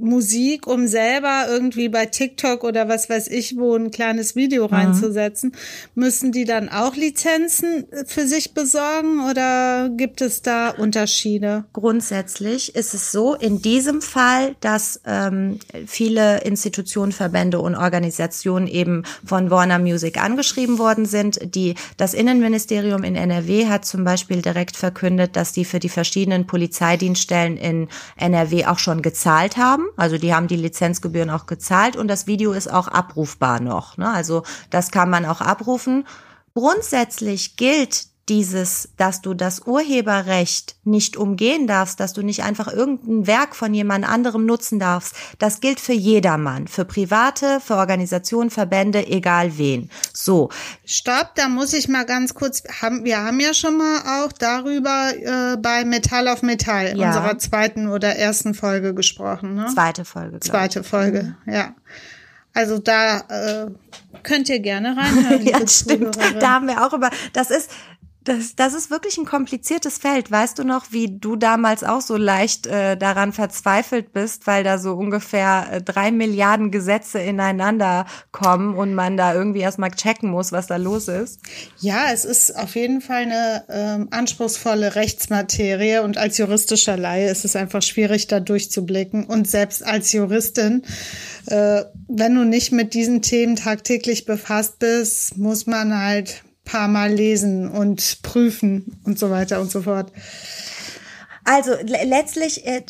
Musik, 0.00 0.66
um 0.66 0.86
selber 0.86 1.46
irgendwie 1.48 1.88
bei 1.88 2.06
TikTok 2.06 2.64
oder 2.64 2.88
was 2.88 3.08
weiß 3.08 3.28
ich 3.28 3.56
wo 3.56 3.74
ein 3.74 3.90
kleines 3.90 4.36
Video 4.36 4.66
mhm. 4.66 4.74
reinzusetzen. 4.74 5.52
Müssen 5.94 6.32
die 6.32 6.44
dann 6.44 6.68
auch 6.68 6.96
Lizenzen 6.96 7.86
für 8.06 8.26
sich 8.26 8.54
besorgen 8.54 9.28
oder 9.28 9.90
gibt 9.90 10.20
es 10.20 10.42
da 10.42 10.70
Unterschiede? 10.70 11.64
Grundsätzlich 11.72 12.74
ist 12.74 12.94
es 12.94 13.12
so, 13.12 13.34
in 13.34 13.62
diesem 13.62 14.02
Fall, 14.02 14.56
dass 14.60 15.00
ähm, 15.06 15.58
viele 15.86 16.42
Institutionen, 16.42 17.12
Verbände 17.12 17.60
und 17.60 17.74
Organisationen 17.76 18.66
eben 18.66 19.04
von 19.24 19.50
Warner 19.50 19.78
Music 19.78 20.22
angeschrieben 20.22 20.78
worden 20.78 21.06
sind. 21.06 21.54
Die, 21.54 21.74
das 21.96 22.14
Innenministerium 22.14 23.04
in 23.04 23.16
NRW 23.16 23.66
hat 23.66 23.84
zum 23.84 24.04
Beispiel 24.04 24.42
direkt 24.42 24.76
verkündet, 24.76 25.36
dass 25.36 25.52
die 25.52 25.64
für 25.64 25.78
die 25.78 25.88
verschiedenen 25.88 26.46
Polizeidienststellen 26.46 27.56
in 27.56 27.88
NRW 28.16 28.66
auch 28.66 28.78
schon 28.78 29.02
gezahlt 29.02 29.20
gezahlt 29.20 29.56
haben. 29.56 29.86
Also 29.96 30.18
die 30.18 30.34
haben 30.34 30.48
die 30.48 30.56
Lizenzgebühren 30.56 31.30
auch 31.30 31.46
gezahlt 31.46 31.96
und 31.96 32.08
das 32.08 32.26
Video 32.26 32.52
ist 32.52 32.70
auch 32.70 32.88
abrufbar 32.88 33.60
noch. 33.60 33.96
Ne? 33.96 34.10
Also 34.10 34.42
das 34.70 34.90
kann 34.90 35.10
man 35.10 35.24
auch 35.24 35.40
abrufen. 35.40 36.06
Grundsätzlich 36.54 37.56
gilt 37.56 38.09
dieses, 38.30 38.90
dass 38.96 39.22
du 39.22 39.34
das 39.34 39.66
Urheberrecht 39.66 40.76
nicht 40.84 41.16
umgehen 41.16 41.66
darfst, 41.66 41.98
dass 41.98 42.12
du 42.12 42.22
nicht 42.22 42.44
einfach 42.44 42.72
irgendein 42.72 43.26
Werk 43.26 43.56
von 43.56 43.74
jemand 43.74 44.08
anderem 44.08 44.46
nutzen 44.46 44.78
darfst, 44.78 45.14
das 45.40 45.60
gilt 45.60 45.80
für 45.80 45.92
jedermann, 45.92 46.68
für 46.68 46.84
Private, 46.84 47.60
für 47.60 47.74
Organisationen, 47.74 48.50
Verbände, 48.50 49.04
egal 49.08 49.58
wen. 49.58 49.90
So. 50.14 50.48
Stopp, 50.84 51.34
da 51.34 51.48
muss 51.48 51.72
ich 51.72 51.88
mal 51.88 52.06
ganz 52.06 52.32
kurz, 52.32 52.62
haben, 52.80 53.04
wir 53.04 53.18
haben 53.18 53.40
ja 53.40 53.52
schon 53.52 53.76
mal 53.76 54.24
auch 54.24 54.32
darüber 54.32 55.10
äh, 55.12 55.56
bei 55.56 55.84
Metall 55.84 56.28
auf 56.28 56.42
Metall, 56.42 56.96
ja. 56.96 57.08
unserer 57.08 57.36
zweiten 57.38 57.88
oder 57.88 58.14
ersten 58.14 58.54
Folge 58.54 58.94
gesprochen. 58.94 59.56
Ne? 59.56 59.66
Zweite 59.74 60.04
Folge. 60.04 60.38
Zweite 60.38 60.84
Folge, 60.84 61.34
mhm. 61.44 61.52
ja. 61.52 61.74
Also 62.52 62.78
da 62.78 63.18
äh, 63.28 63.70
könnt 64.22 64.48
ihr 64.48 64.60
gerne 64.60 64.96
reinhören. 64.96 65.42
ja, 65.46 65.66
stimmt. 65.66 66.16
Da 66.40 66.50
haben 66.50 66.66
wir 66.66 66.84
auch 66.84 66.92
über, 66.92 67.10
das 67.32 67.50
ist, 67.50 67.70
das, 68.24 68.54
das 68.54 68.74
ist 68.74 68.90
wirklich 68.90 69.16
ein 69.16 69.24
kompliziertes 69.24 69.96
Feld. 69.96 70.30
Weißt 70.30 70.58
du 70.58 70.64
noch, 70.64 70.92
wie 70.92 71.18
du 71.18 71.36
damals 71.36 71.82
auch 71.82 72.02
so 72.02 72.16
leicht 72.16 72.66
äh, 72.66 72.96
daran 72.96 73.32
verzweifelt 73.32 74.12
bist, 74.12 74.46
weil 74.46 74.62
da 74.62 74.76
so 74.76 74.94
ungefähr 74.94 75.68
äh, 75.72 75.82
drei 75.82 76.10
Milliarden 76.10 76.70
Gesetze 76.70 77.18
ineinander 77.18 78.04
kommen 78.30 78.74
und 78.74 78.94
man 78.94 79.16
da 79.16 79.32
irgendwie 79.34 79.60
erstmal 79.60 79.90
checken 79.90 80.30
muss, 80.30 80.52
was 80.52 80.66
da 80.66 80.76
los 80.76 81.08
ist? 81.08 81.40
Ja, 81.78 82.12
es 82.12 82.26
ist 82.26 82.54
auf 82.56 82.74
jeden 82.74 83.00
Fall 83.00 83.22
eine 83.22 83.64
ähm, 83.70 84.08
anspruchsvolle 84.10 84.96
Rechtsmaterie 84.96 86.00
und 86.00 86.18
als 86.18 86.36
juristischer 86.36 86.98
Laie 86.98 87.30
ist 87.30 87.46
es 87.46 87.56
einfach 87.56 87.80
schwierig, 87.80 88.26
da 88.26 88.38
durchzublicken. 88.40 89.24
Und 89.24 89.48
selbst 89.48 89.82
als 89.82 90.12
Juristin, 90.12 90.82
äh, 91.46 91.84
wenn 92.06 92.34
du 92.34 92.44
nicht 92.44 92.70
mit 92.70 92.92
diesen 92.92 93.22
Themen 93.22 93.56
tagtäglich 93.56 94.26
befasst 94.26 94.78
bist, 94.78 95.38
muss 95.38 95.66
man 95.66 95.98
halt 95.98 96.42
paar 96.70 96.88
Mal 96.88 97.12
lesen 97.12 97.68
und 97.68 98.22
prüfen 98.22 99.00
und 99.04 99.18
so 99.18 99.30
weiter 99.30 99.60
und 99.60 99.70
so 99.70 99.82
fort. 99.82 100.12
Also 101.44 101.72
letztlich, 101.82 102.66
äh, 102.66 102.82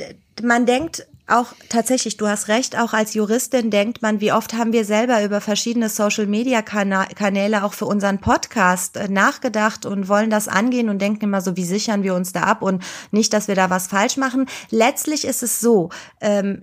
man 0.43 0.67
denkt, 0.67 1.07
auch 1.31 1.53
tatsächlich, 1.69 2.17
du 2.17 2.27
hast 2.29 2.49
recht, 2.49 2.79
auch 2.79 2.93
als 2.93 3.15
Juristin 3.15 3.71
denkt 3.71 4.03
man, 4.03 4.21
wie 4.21 4.33
oft 4.33 4.55
haben 4.55 4.73
wir 4.73 4.85
selber 4.85 5.23
über 5.23 5.41
verschiedene 5.41 5.89
Social-Media-Kanäle 5.89 7.65
auch 7.65 7.73
für 7.73 7.87
unseren 7.87 8.21
Podcast 8.21 8.97
äh, 8.97 9.09
nachgedacht 9.09 9.87
und 9.87 10.09
wollen 10.09 10.31
das 10.31 10.49
angehen 10.49 10.89
und 10.89 11.01
denken 11.01 11.25
immer 11.25 11.41
so, 11.41 11.57
wie 11.57 11.65
sichern 11.65 12.03
wir 12.03 12.15
uns 12.15 12.33
da 12.33 12.43
ab 12.43 12.63
und 12.63 12.83
nicht, 13.11 13.33
dass 13.33 13.49
wir 13.49 13.55
da 13.55 13.71
was 13.71 13.87
falsch 13.87 14.17
machen. 14.17 14.47
Letztlich 14.71 15.25
ist 15.25 15.43
es 15.43 15.61
so, 15.61 15.91
ähm, 16.21 16.61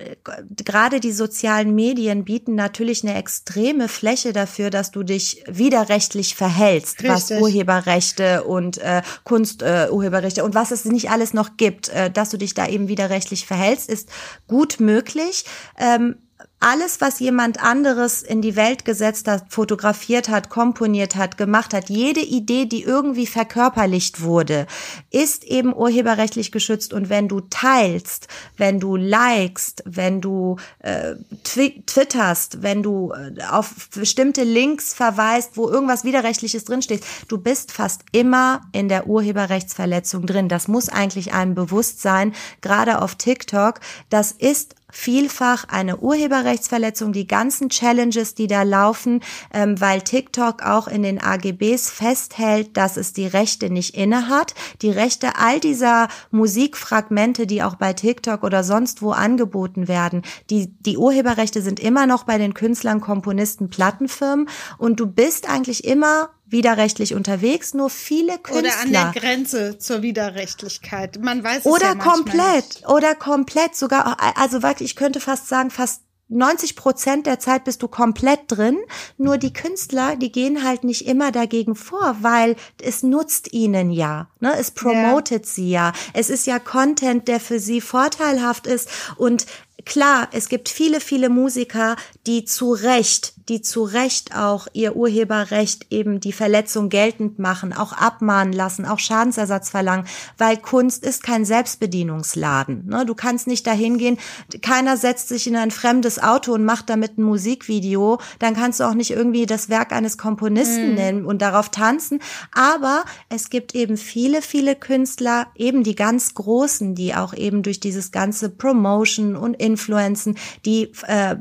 gerade 0.66 1.00
die 1.00 1.12
sozialen 1.12 1.74
Medien 1.74 2.26
bieten 2.26 2.56
natürlich 2.56 3.04
eine 3.04 3.16
extreme 3.16 3.88
Fläche 3.88 4.34
dafür, 4.34 4.70
dass 4.70 4.92
du 4.92 5.04
dich 5.04 5.44
widerrechtlich 5.48 6.36
verhältst, 6.36 7.04
Richtig. 7.04 7.10
was 7.10 7.32
Urheberrechte 7.32 8.44
und 8.44 8.78
äh, 8.80 9.02
Kunsturheberrechte 9.24 10.42
äh, 10.42 10.44
und 10.44 10.56
was 10.56 10.72
es 10.72 10.86
nicht 10.86 11.10
alles 11.10 11.34
noch 11.34 11.58
gibt, 11.58 11.90
äh, 11.90 12.12
dass 12.12 12.30
du 12.30 12.38
dich 12.38 12.54
da 12.54 12.68
eben 12.68 12.88
widerrechtlich 12.88 13.46
verhältst, 13.46 13.90
ist 13.90 14.10
gut 14.48 14.57
gut 14.58 14.80
möglich. 14.80 15.46
Ähm, 15.78 16.16
alles, 16.60 17.02
was 17.02 17.20
jemand 17.20 17.62
anderes 17.62 18.24
in 18.24 18.42
die 18.42 18.56
Welt 18.56 18.84
gesetzt 18.84 19.28
hat, 19.28 19.46
fotografiert 19.50 20.28
hat, 20.28 20.50
komponiert 20.50 21.16
hat, 21.16 21.38
gemacht 21.38 21.72
hat, 21.74 21.90
jede 21.90 22.22
Idee, 22.22 22.66
die 22.66 22.82
irgendwie 22.82 23.28
verkörperlicht 23.28 24.22
wurde, 24.22 24.66
ist 25.12 25.44
eben 25.44 25.76
urheberrechtlich 25.76 26.52
geschützt. 26.52 26.94
Und 26.94 27.10
wenn 27.10 27.28
du 27.28 27.42
teilst, 27.42 28.28
wenn 28.58 28.80
du 28.80 28.96
likest, 28.96 29.84
wenn 29.86 30.20
du 30.20 30.56
äh, 30.80 31.16
twitterst, 31.44 32.64
wenn 32.64 32.82
du 32.82 33.14
äh, 33.14 33.44
auf 33.52 33.90
bestimmte 33.94 34.44
Links 34.44 34.96
verweist, 34.96 35.58
wo 35.58 35.70
irgendwas 35.70 36.06
Widerrechtliches 36.06 36.66
drinsteht, 36.66 37.04
du 37.28 37.38
bist 37.38 37.72
fast 37.72 38.02
immer 38.12 38.62
in 38.72 38.90
der 38.90 39.06
Urheberrechtsverletzung 39.06 40.26
drin. 40.26 40.50
Das 40.50 40.68
muss 40.68 40.90
eigentlich 40.90 41.34
einem 41.34 41.54
bewusst 41.54 42.02
sein, 42.02 42.34
gerade 42.62 43.00
auf 43.04 43.14
TikTok. 43.14 43.80
Das 44.10 44.32
ist 44.32 44.77
vielfach 44.92 45.66
eine 45.68 45.98
Urheberrechtsverletzung, 45.98 47.12
die 47.12 47.28
ganzen 47.28 47.70
Challenges, 47.70 48.36
die 48.36 48.48
da 48.48 48.64
laufen, 48.64 49.22
ähm, 49.54 49.80
weil 49.82 50.02
TikTok 50.02 50.64
auch 50.64 50.88
in 50.88 51.04
den 51.04 51.22
AGBs 51.22 51.90
festhält, 51.90 52.78
dass 52.78 52.96
es 52.96 53.12
die 53.12 53.28
Rechte 53.28 53.70
nicht 53.70 53.96
inne 53.96 54.30
hat. 54.30 54.56
Die 54.82 54.92
Rechte 54.92 55.38
all 55.38 55.60
dieser 55.60 56.08
Musikfragmente, 56.32 57.48
die 57.48 57.64
auch 57.64 57.76
bei 57.76 57.92
TikTok 57.94 58.44
oder 58.44 58.64
sonst 58.64 59.02
wo 59.02 59.12
angeboten 59.12 59.90
werden, 59.90 60.22
die, 60.50 60.74
die 60.80 60.98
Urheberrechte 60.98 61.62
sind 61.62 61.82
immer 61.82 62.08
noch 62.08 62.24
bei 62.24 62.38
den 62.38 62.54
Künstlern, 62.54 63.02
Komponisten, 63.02 63.70
Plattenfirmen 63.70 64.48
und 64.78 65.00
du 65.00 65.08
bist 65.08 65.50
eigentlich 65.50 65.84
immer 65.84 66.30
widerrechtlich 66.50 67.14
unterwegs, 67.14 67.74
nur 67.74 67.90
viele 67.90 68.38
Künstler. 68.38 68.60
Oder 68.60 68.82
an 68.82 68.92
der 68.92 69.22
Grenze 69.22 69.78
zur 69.80 70.02
Widerrechtlichkeit. 70.02 71.20
Man 71.22 71.44
weiß 71.44 71.60
es 71.60 71.66
Oder 71.66 71.88
ja 71.88 71.96
komplett, 71.96 72.76
nicht. 72.76 72.88
oder 72.88 73.16
komplett, 73.16 73.76
sogar, 73.76 74.18
also 74.38 74.64
wirklich, 74.64 74.92
ich 74.92 74.96
könnte 74.96 75.20
fast 75.20 75.48
sagen, 75.48 75.70
fast 75.70 76.02
90 76.30 76.76
Prozent 76.76 77.26
der 77.26 77.40
Zeit 77.40 77.64
bist 77.64 77.82
du 77.82 77.88
komplett 77.88 78.40
drin. 78.48 78.78
Nur 79.18 79.38
die 79.38 79.54
Künstler, 79.54 80.16
die 80.16 80.32
gehen 80.32 80.64
halt 80.64 80.84
nicht 80.84 81.08
immer 81.08 81.32
dagegen 81.32 81.76
vor, 81.76 82.18
weil 82.22 82.56
es 82.82 83.02
nutzt 83.04 83.54
ihnen 83.54 83.92
ja. 83.92 84.28
Ne? 84.40 84.54
Es 84.58 84.72
promotet 84.72 85.46
ja. 85.46 85.52
sie 85.52 85.70
ja. 85.70 85.94
Es 86.14 86.30
ist 86.30 86.46
ja 86.46 86.60
Content, 86.60 87.28
der 87.28 87.40
für 87.40 87.60
sie 87.60 87.80
vorteilhaft 87.80 88.68
ist. 88.68 88.90
Und 89.16 89.46
klar, 89.86 90.28
es 90.34 90.50
gibt 90.50 90.68
viele, 90.68 91.00
viele 91.00 91.30
Musiker, 91.30 91.96
die 92.26 92.44
zu 92.44 92.74
Recht 92.74 93.34
die 93.50 93.62
zu 93.62 93.84
Recht 93.84 94.36
auch 94.36 94.68
ihr 94.74 94.96
Urheberrecht 94.96 95.88
eben 95.90 96.20
die 96.20 96.34
Verletzung 96.34 96.90
geltend 96.90 97.40
machen, 97.40 97.72
auch 97.74 97.94
abmahnen 97.94 98.54
lassen, 98.54 98.86
auch 98.86 99.00
Schadensersatz 99.00 99.70
verlangen, 99.70 100.06
weil 100.38 100.58
Kunst 100.58 101.06
ist 101.06 101.24
kein 101.24 101.46
Selbstbedienungsladen. 101.46 102.88
Ne? 102.88 103.06
Du 103.06 103.16
kannst 103.16 103.48
nicht 103.48 103.66
dahin 103.66 103.98
gehen, 103.98 104.18
keiner 104.62 104.98
setzt 104.98 105.30
sich 105.30 105.48
in 105.48 105.56
ein 105.56 105.72
fremdes 105.72 106.22
Auto 106.22 106.54
und 106.54 106.66
macht 106.66 106.90
damit 106.90 107.18
ein 107.18 107.24
Musikvideo, 107.24 108.20
dann 108.40 108.56
kannst 108.56 108.80
du 108.80 108.84
auch 108.84 108.94
nicht 108.94 109.12
irgendwie 109.12 109.46
das 109.46 109.70
Werk 109.70 109.94
eines 109.94 110.18
Komponisten 110.18 110.90
mhm. 110.90 110.96
nennen 110.96 111.26
und 111.26 111.42
darauf 111.42 111.70
tanzen. 111.70 112.20
Aber 112.52 113.06
es 113.30 113.50
gibt 113.50 113.76
eben 113.76 113.96
viele, 113.96 114.42
viele 114.42 114.76
Künstler, 114.76 115.48
eben 115.56 115.84
die 115.84 115.96
ganz 115.96 116.34
großen, 116.34 116.96
die 116.96 117.16
auch 117.16 117.34
eben 117.34 117.64
durch 117.64 117.80
dieses 117.80 118.12
ganze 118.12 118.50
Promotion 118.50 119.36
und 119.36 119.54
Influencen, 119.54 120.38
die 120.66 120.92
äh, 121.06 121.38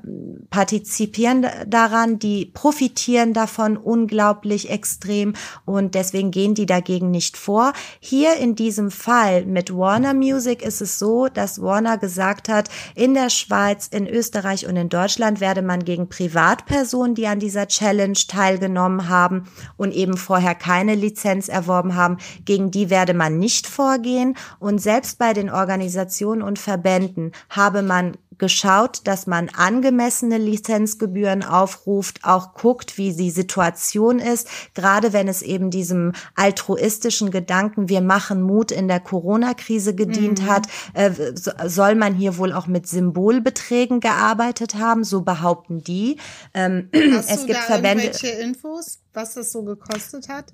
partizipieren 0.50 1.46
daran, 1.66 1.95
daran, 1.96 2.18
die 2.18 2.46
profitieren 2.46 3.32
davon 3.32 3.76
unglaublich 3.76 4.70
extrem 4.70 5.34
und 5.64 5.94
deswegen 5.94 6.30
gehen 6.30 6.54
die 6.54 6.66
dagegen 6.66 7.10
nicht 7.10 7.36
vor. 7.36 7.72
Hier 8.00 8.36
in 8.36 8.54
diesem 8.54 8.90
Fall 8.90 9.46
mit 9.46 9.74
Warner 9.74 10.14
Music 10.14 10.62
ist 10.62 10.80
es 10.80 10.98
so, 10.98 11.28
dass 11.28 11.60
Warner 11.60 11.98
gesagt 11.98 12.48
hat, 12.48 12.68
in 12.94 13.14
der 13.14 13.30
Schweiz, 13.30 13.88
in 13.88 14.06
Österreich 14.06 14.66
und 14.66 14.76
in 14.76 14.88
Deutschland 14.88 15.40
werde 15.40 15.62
man 15.62 15.84
gegen 15.84 16.08
Privatpersonen, 16.08 17.14
die 17.14 17.26
an 17.26 17.40
dieser 17.40 17.66
Challenge 17.68 18.18
teilgenommen 18.28 19.08
haben 19.08 19.44
und 19.76 19.92
eben 19.92 20.16
vorher 20.16 20.54
keine 20.54 20.94
Lizenz 20.94 21.48
erworben 21.48 21.94
haben, 21.94 22.18
gegen 22.44 22.70
die 22.70 22.90
werde 22.90 23.14
man 23.14 23.38
nicht 23.38 23.66
vorgehen. 23.66 24.36
Und 24.58 24.78
selbst 24.80 25.18
bei 25.18 25.32
den 25.32 25.50
Organisationen 25.50 26.42
und 26.42 26.58
Verbänden 26.58 27.32
habe 27.48 27.82
man 27.82 28.16
geschaut, 28.38 29.00
dass 29.04 29.26
man 29.26 29.48
angemessene 29.48 30.38
Lizenzgebühren 30.38 31.42
aufruft, 31.42 32.20
auch 32.22 32.54
guckt, 32.54 32.98
wie 32.98 33.14
die 33.14 33.30
Situation 33.30 34.18
ist, 34.18 34.48
gerade 34.74 35.12
wenn 35.12 35.28
es 35.28 35.42
eben 35.42 35.70
diesem 35.70 36.12
altruistischen 36.34 37.30
Gedanken, 37.30 37.88
wir 37.88 38.00
machen 38.00 38.42
Mut 38.42 38.70
in 38.70 38.88
der 38.88 39.00
Corona-Krise 39.00 39.94
gedient 39.94 40.42
mhm. 40.42 40.46
hat, 40.46 40.66
äh, 40.94 41.10
soll 41.66 41.94
man 41.94 42.14
hier 42.14 42.38
wohl 42.38 42.52
auch 42.52 42.66
mit 42.66 42.86
Symbolbeträgen 42.86 44.00
gearbeitet 44.00 44.74
haben, 44.74 45.04
so 45.04 45.22
behaupten 45.22 45.82
die. 45.82 46.18
Ähm, 46.54 46.90
Hast 47.14 47.30
es 47.30 47.40
du 47.40 47.46
gibt 47.46 47.58
da 47.58 47.62
Verbände. 47.62 48.04
Irgendwelche 48.04 48.36
Infos, 48.38 48.98
was 49.12 49.34
das 49.34 49.52
so 49.52 49.62
gekostet 49.62 50.28
hat? 50.28 50.52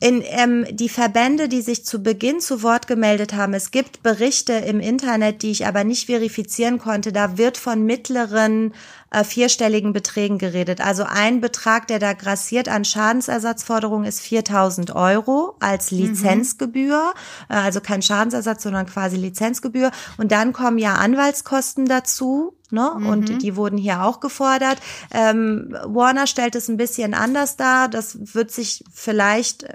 In 0.00 0.22
ähm, 0.24 0.64
die 0.70 0.88
Verbände, 0.88 1.48
die 1.48 1.60
sich 1.60 1.84
zu 1.84 2.02
Beginn 2.02 2.40
zu 2.40 2.62
Wort 2.62 2.86
gemeldet 2.86 3.34
haben, 3.34 3.52
es 3.52 3.70
gibt 3.70 4.02
Berichte 4.02 4.52
im 4.52 4.78
Internet, 4.78 5.42
die 5.42 5.50
ich 5.50 5.66
aber 5.66 5.82
nicht 5.82 6.06
verifizieren 6.06 6.78
konnte, 6.78 7.12
da 7.12 7.36
wird 7.36 7.56
von 7.56 7.84
mittleren 7.84 8.74
äh, 9.10 9.24
vierstelligen 9.24 9.92
Beträgen 9.92 10.38
geredet. 10.38 10.80
Also 10.80 11.04
ein 11.04 11.40
Betrag, 11.40 11.88
der 11.88 11.98
da 11.98 12.12
grassiert 12.12 12.68
an 12.68 12.84
Schadensersatzforderungen, 12.84 14.06
ist 14.06 14.20
4000 14.20 14.94
Euro 14.94 15.56
als 15.58 15.90
mhm. 15.90 15.98
Lizenzgebühr, 15.98 17.12
mhm. 17.48 17.54
äh, 17.54 17.58
also 17.58 17.80
kein 17.80 18.02
Schadensersatz, 18.02 18.62
sondern 18.62 18.86
quasi 18.86 19.16
Lizenzgebühr. 19.16 19.90
Und 20.16 20.30
dann 20.30 20.52
kommen 20.52 20.78
ja 20.78 20.94
Anwaltskosten 20.94 21.86
dazu, 21.86 22.54
Ne? 22.70 22.92
Mhm. 22.98 23.06
Und 23.06 23.42
die 23.42 23.56
wurden 23.56 23.78
hier 23.78 24.02
auch 24.02 24.20
gefordert. 24.20 24.78
Ähm, 25.10 25.74
Warner 25.84 26.26
stellt 26.26 26.54
es 26.54 26.68
ein 26.68 26.76
bisschen 26.76 27.14
anders 27.14 27.56
dar. 27.56 27.88
Das 27.88 28.34
wird 28.34 28.50
sich 28.50 28.84
vielleicht 28.92 29.66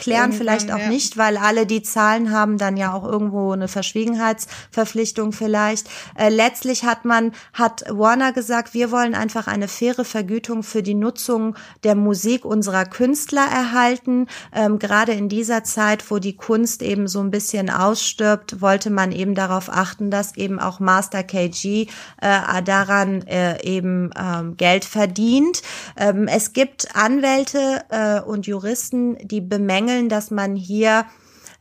klären 0.00 0.32
vielleicht 0.32 0.72
auch 0.72 0.78
ja. 0.78 0.88
nicht, 0.88 1.16
weil 1.16 1.36
alle 1.36 1.66
die 1.66 1.82
Zahlen 1.82 2.32
haben 2.32 2.58
dann 2.58 2.76
ja 2.76 2.92
auch 2.92 3.04
irgendwo 3.04 3.52
eine 3.52 3.68
Verschwiegenheitsverpflichtung 3.68 5.32
vielleicht. 5.32 5.88
Äh, 6.18 6.30
letztlich 6.30 6.84
hat 6.84 7.04
man, 7.04 7.32
hat 7.52 7.84
Warner 7.88 8.32
gesagt, 8.32 8.74
wir 8.74 8.90
wollen 8.90 9.14
einfach 9.14 9.46
eine 9.46 9.68
faire 9.68 10.04
Vergütung 10.04 10.62
für 10.62 10.82
die 10.82 10.94
Nutzung 10.94 11.54
der 11.84 11.94
Musik 11.94 12.44
unserer 12.44 12.84
Künstler 12.84 13.46
erhalten. 13.46 14.26
Ähm, 14.54 14.78
gerade 14.78 15.12
in 15.12 15.28
dieser 15.28 15.62
Zeit, 15.62 16.10
wo 16.10 16.18
die 16.18 16.36
Kunst 16.36 16.82
eben 16.82 17.06
so 17.06 17.20
ein 17.20 17.30
bisschen 17.30 17.70
ausstirbt, 17.70 18.60
wollte 18.60 18.90
man 18.90 19.12
eben 19.12 19.34
darauf 19.34 19.68
achten, 19.68 20.10
dass 20.10 20.36
eben 20.36 20.58
auch 20.58 20.80
Master 20.80 21.22
KG 21.22 21.86
äh, 22.20 22.62
daran 22.64 23.22
äh, 23.26 23.62
eben 23.62 24.10
ähm, 24.18 24.56
Geld 24.56 24.84
verdient. 24.84 25.62
Ähm, 25.96 26.26
es 26.26 26.52
gibt 26.52 26.96
Anwälte 26.96 27.84
äh, 27.90 28.20
und 28.20 28.46
Juristen, 28.46 29.16
die 29.26 29.40
bemängeln, 29.40 29.89
bemängeln, 29.90 30.08
dass 30.08 30.30
man 30.30 30.56
hier 30.56 31.06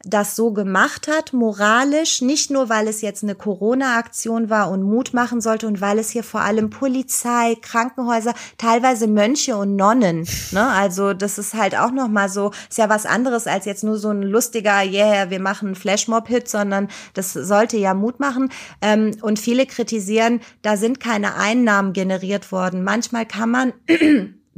das 0.05 0.37
so 0.37 0.53
gemacht 0.53 1.09
hat, 1.09 1.33
moralisch, 1.33 2.21
nicht 2.21 2.49
nur, 2.51 2.69
weil 2.69 2.87
es 2.87 3.01
jetzt 3.01 3.21
eine 3.21 3.35
Corona-Aktion 3.35 4.49
war 4.49 4.71
und 4.71 4.81
Mut 4.81 5.13
machen 5.13 5.41
sollte 5.41 5.67
und 5.67 5.81
weil 5.81 5.99
es 5.99 6.09
hier 6.09 6.23
vor 6.23 6.39
allem 6.39 6.69
Polizei, 6.69 7.57
Krankenhäuser, 7.61 8.33
teilweise 8.57 9.07
Mönche 9.07 9.57
und 9.57 9.75
Nonnen, 9.75 10.25
ne, 10.51 10.69
also 10.69 11.13
das 11.13 11.37
ist 11.37 11.53
halt 11.53 11.77
auch 11.77 11.91
nochmal 11.91 12.29
so, 12.29 12.51
ist 12.69 12.77
ja 12.77 12.87
was 12.87 13.05
anderes 13.05 13.45
als 13.45 13.65
jetzt 13.65 13.83
nur 13.83 13.97
so 13.97 14.09
ein 14.09 14.21
lustiger, 14.21 14.83
yeah, 14.83 15.29
wir 15.29 15.41
machen 15.41 15.75
Flashmob-Hit, 15.75 16.47
sondern 16.47 16.87
das 17.13 17.33
sollte 17.33 17.75
ja 17.75 17.93
Mut 17.93 18.21
machen 18.21 18.53
ähm, 18.81 19.11
und 19.21 19.37
viele 19.37 19.65
kritisieren, 19.65 20.39
da 20.61 20.77
sind 20.77 21.01
keine 21.01 21.35
Einnahmen 21.35 21.91
generiert 21.91 22.53
worden. 22.53 22.85
Manchmal 22.85 23.25
kann 23.25 23.49
man 23.49 23.73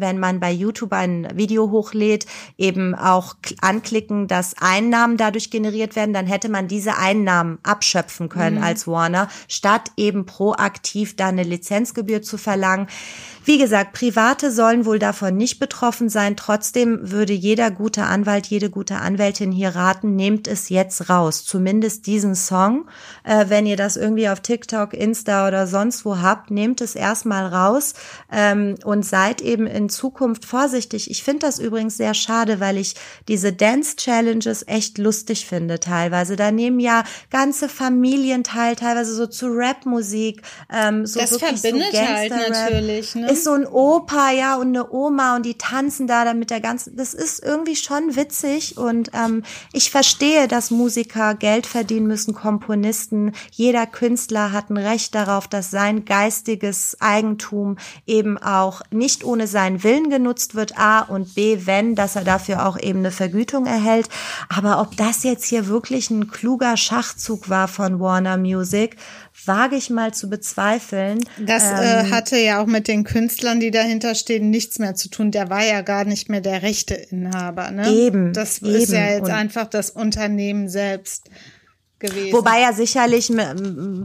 wenn 0.02 0.20
man 0.20 0.40
bei 0.40 0.52
YouTube 0.52 0.94
ein 0.94 1.28
Video 1.36 1.72
hochlädt, 1.72 2.26
eben 2.58 2.96
auch 2.96 3.36
anklicken, 3.62 4.28
dass 4.28 4.56
Einnahmen 4.60 5.18
dadurch 5.18 5.50
generiert 5.50 5.96
werden, 5.96 6.14
dann 6.14 6.28
hätte 6.28 6.50
man 6.50 6.68
diese 6.68 6.98
Einnahmen 6.98 7.60
abschöpfen 7.64 8.28
können 8.28 8.58
mhm. 8.58 8.64
als 8.64 8.88
Warner, 8.88 9.30
statt 9.48 9.92
eben 9.96 10.26
proaktiv 10.26 11.16
da 11.16 11.28
eine 11.28 11.44
Lizenzgebühr 11.44 12.22
zu 12.22 12.38
verlangen. 12.38 12.88
Wie 13.44 13.58
gesagt, 13.58 13.94
Private 13.94 14.52
sollen 14.52 14.86
wohl 14.86 15.00
davon 15.00 15.36
nicht 15.36 15.60
betroffen 15.60 16.10
sein. 16.10 16.38
Trotzdem 16.38 17.12
würde 17.12 17.34
jeder 17.34 17.72
gute 17.72 18.04
Anwalt, 18.04 18.46
jede 18.46 18.70
gute 18.70 18.98
Anwältin 18.98 19.52
hier 19.52 19.70
raten, 19.76 20.16
nehmt 20.16 20.48
es 20.48 20.70
jetzt 20.70 21.10
raus. 21.10 21.44
Zumindest 21.44 22.06
diesen 22.06 22.36
Song. 22.36 22.86
Äh, 23.24 23.46
wenn 23.48 23.66
ihr 23.66 23.78
das 23.78 23.98
irgendwie 23.98 24.30
auf 24.30 24.42
TikTok, 24.42 24.94
Insta 24.94 25.48
oder 25.48 25.66
sonst 25.66 26.06
wo 26.06 26.20
habt, 26.20 26.52
nehmt 26.52 26.82
es 26.82 26.94
erstmal 26.94 27.48
raus 27.48 27.96
ähm, 28.32 28.76
und 28.84 29.04
seid 29.04 29.42
eben 29.42 29.66
in 29.66 29.90
Zukunft 29.92 30.46
vorsichtig. 30.46 31.12
Ich 31.12 31.24
finde 31.24 31.46
das 31.46 31.60
übrigens 31.60 31.98
sehr 31.98 32.14
schade, 32.14 32.60
weil 32.60 32.78
ich 32.78 32.96
diese 33.28 33.54
Dance 33.54 33.96
Challenges 33.96 34.64
echt 34.68 34.98
lustig 34.98 35.46
finde 35.46 35.80
teilweise. 35.80 36.36
Da 36.36 36.52
nehmen 36.52 36.80
ja 36.80 37.04
ganze 37.30 37.70
Familien 37.70 38.44
teil, 38.44 38.76
teilweise 38.76 39.14
so 39.14 39.28
zu 39.28 39.48
Rapmusik. 39.50 40.42
Ähm, 40.74 41.06
so 41.06 41.20
das 41.20 41.38
verbindet 41.38 41.92
so 41.92 42.00
halt 42.00 42.32
natürlich. 42.32 43.16
Ne? 43.16 43.32
ist 43.32 43.44
so 43.44 43.52
ein 43.52 43.68
Opa, 43.68 44.32
ja, 44.32 44.56
und 44.56 44.70
eine 44.70 44.92
Oma 44.92 45.36
und 45.36 45.46
die 45.46 45.58
tanzen 45.58 46.08
da 46.08 46.26
dann 46.26 46.40
mit 46.40 46.50
der 46.50 46.62
ganzen, 46.62 46.96
das 46.96 47.14
ist 47.14 47.44
irgendwie 47.44 47.76
schon 47.76 48.16
witzig 48.16 48.78
und 48.78 49.12
ähm, 49.14 49.44
ich 49.74 49.92
verstehe, 49.92 50.48
dass 50.48 50.72
Musiker 50.72 51.36
Geld 51.36 51.66
verdienen 51.66 52.08
müssen, 52.08 52.34
Komponisten. 52.34 53.34
Jeder 53.52 53.86
Künstler 53.86 54.52
hat 54.52 54.70
ein 54.70 54.78
Recht 54.78 55.16
darauf, 55.16 55.48
dass 55.48 55.72
sein 55.72 56.06
geistiges 56.06 56.98
Eigentum 57.00 57.78
eben 58.06 58.38
auch 58.38 58.82
nicht 58.92 59.24
ohne 59.24 59.48
seinen 59.48 59.81
Willen 59.84 60.10
genutzt 60.10 60.56
wird, 60.56 60.78
A 60.78 61.02
und 61.02 61.36
B, 61.36 61.66
wenn, 61.66 61.96
dass 61.96 62.16
er 62.16 62.24
dafür 62.24 62.66
auch 62.66 62.80
eben 62.80 63.00
eine 63.00 63.12
Vergütung 63.12 63.66
erhält. 63.66 64.10
Aber 64.50 64.82
ob 64.82 64.96
das 64.98 65.24
jetzt 65.24 65.46
hier 65.46 65.68
wirklich 65.68 66.10
ein 66.10 66.30
kluger 66.30 66.78
Schachzug 66.78 67.50
war 67.50 67.68
von 67.68 68.00
Warner 68.00 68.38
Music, 68.38 68.98
wage 69.46 69.76
ich 69.76 69.90
mal 69.90 70.14
zu 70.14 70.30
bezweifeln. 70.30 71.20
Das 71.40 71.64
äh, 71.64 71.68
ähm, 71.68 72.06
äh, 72.06 72.12
hatte 72.12 72.38
ja 72.38 72.62
auch 72.62 72.68
mit 72.68 72.88
den 72.88 73.04
Künstlern, 73.04 73.60
die 73.60 73.72
dahinter 73.72 74.16
stehen, 74.16 74.50
nichts 74.50 74.80
mehr 74.80 74.96
zu 74.96 75.10
tun. 75.10 75.32
Der 75.32 75.50
war 75.50 75.64
ja 75.64 75.82
gar 75.82 76.06
nicht 76.06 76.30
mehr 76.30 76.42
der 76.42 76.62
Rechteinhaber. 76.62 77.72
Ne? 77.72 77.90
Eben. 77.92 78.34
Das 78.34 78.62
eben. 78.62 78.76
ist 78.76 78.92
ja 78.92 79.10
jetzt 79.10 79.24
Und 79.24 79.32
einfach 79.32 79.68
das 79.68 79.90
Unternehmen 79.90 80.70
selbst 80.70 81.30
gewesen. 82.02 82.34
Wobei 82.34 82.60
er 82.60 82.74
sicherlich 82.74 83.32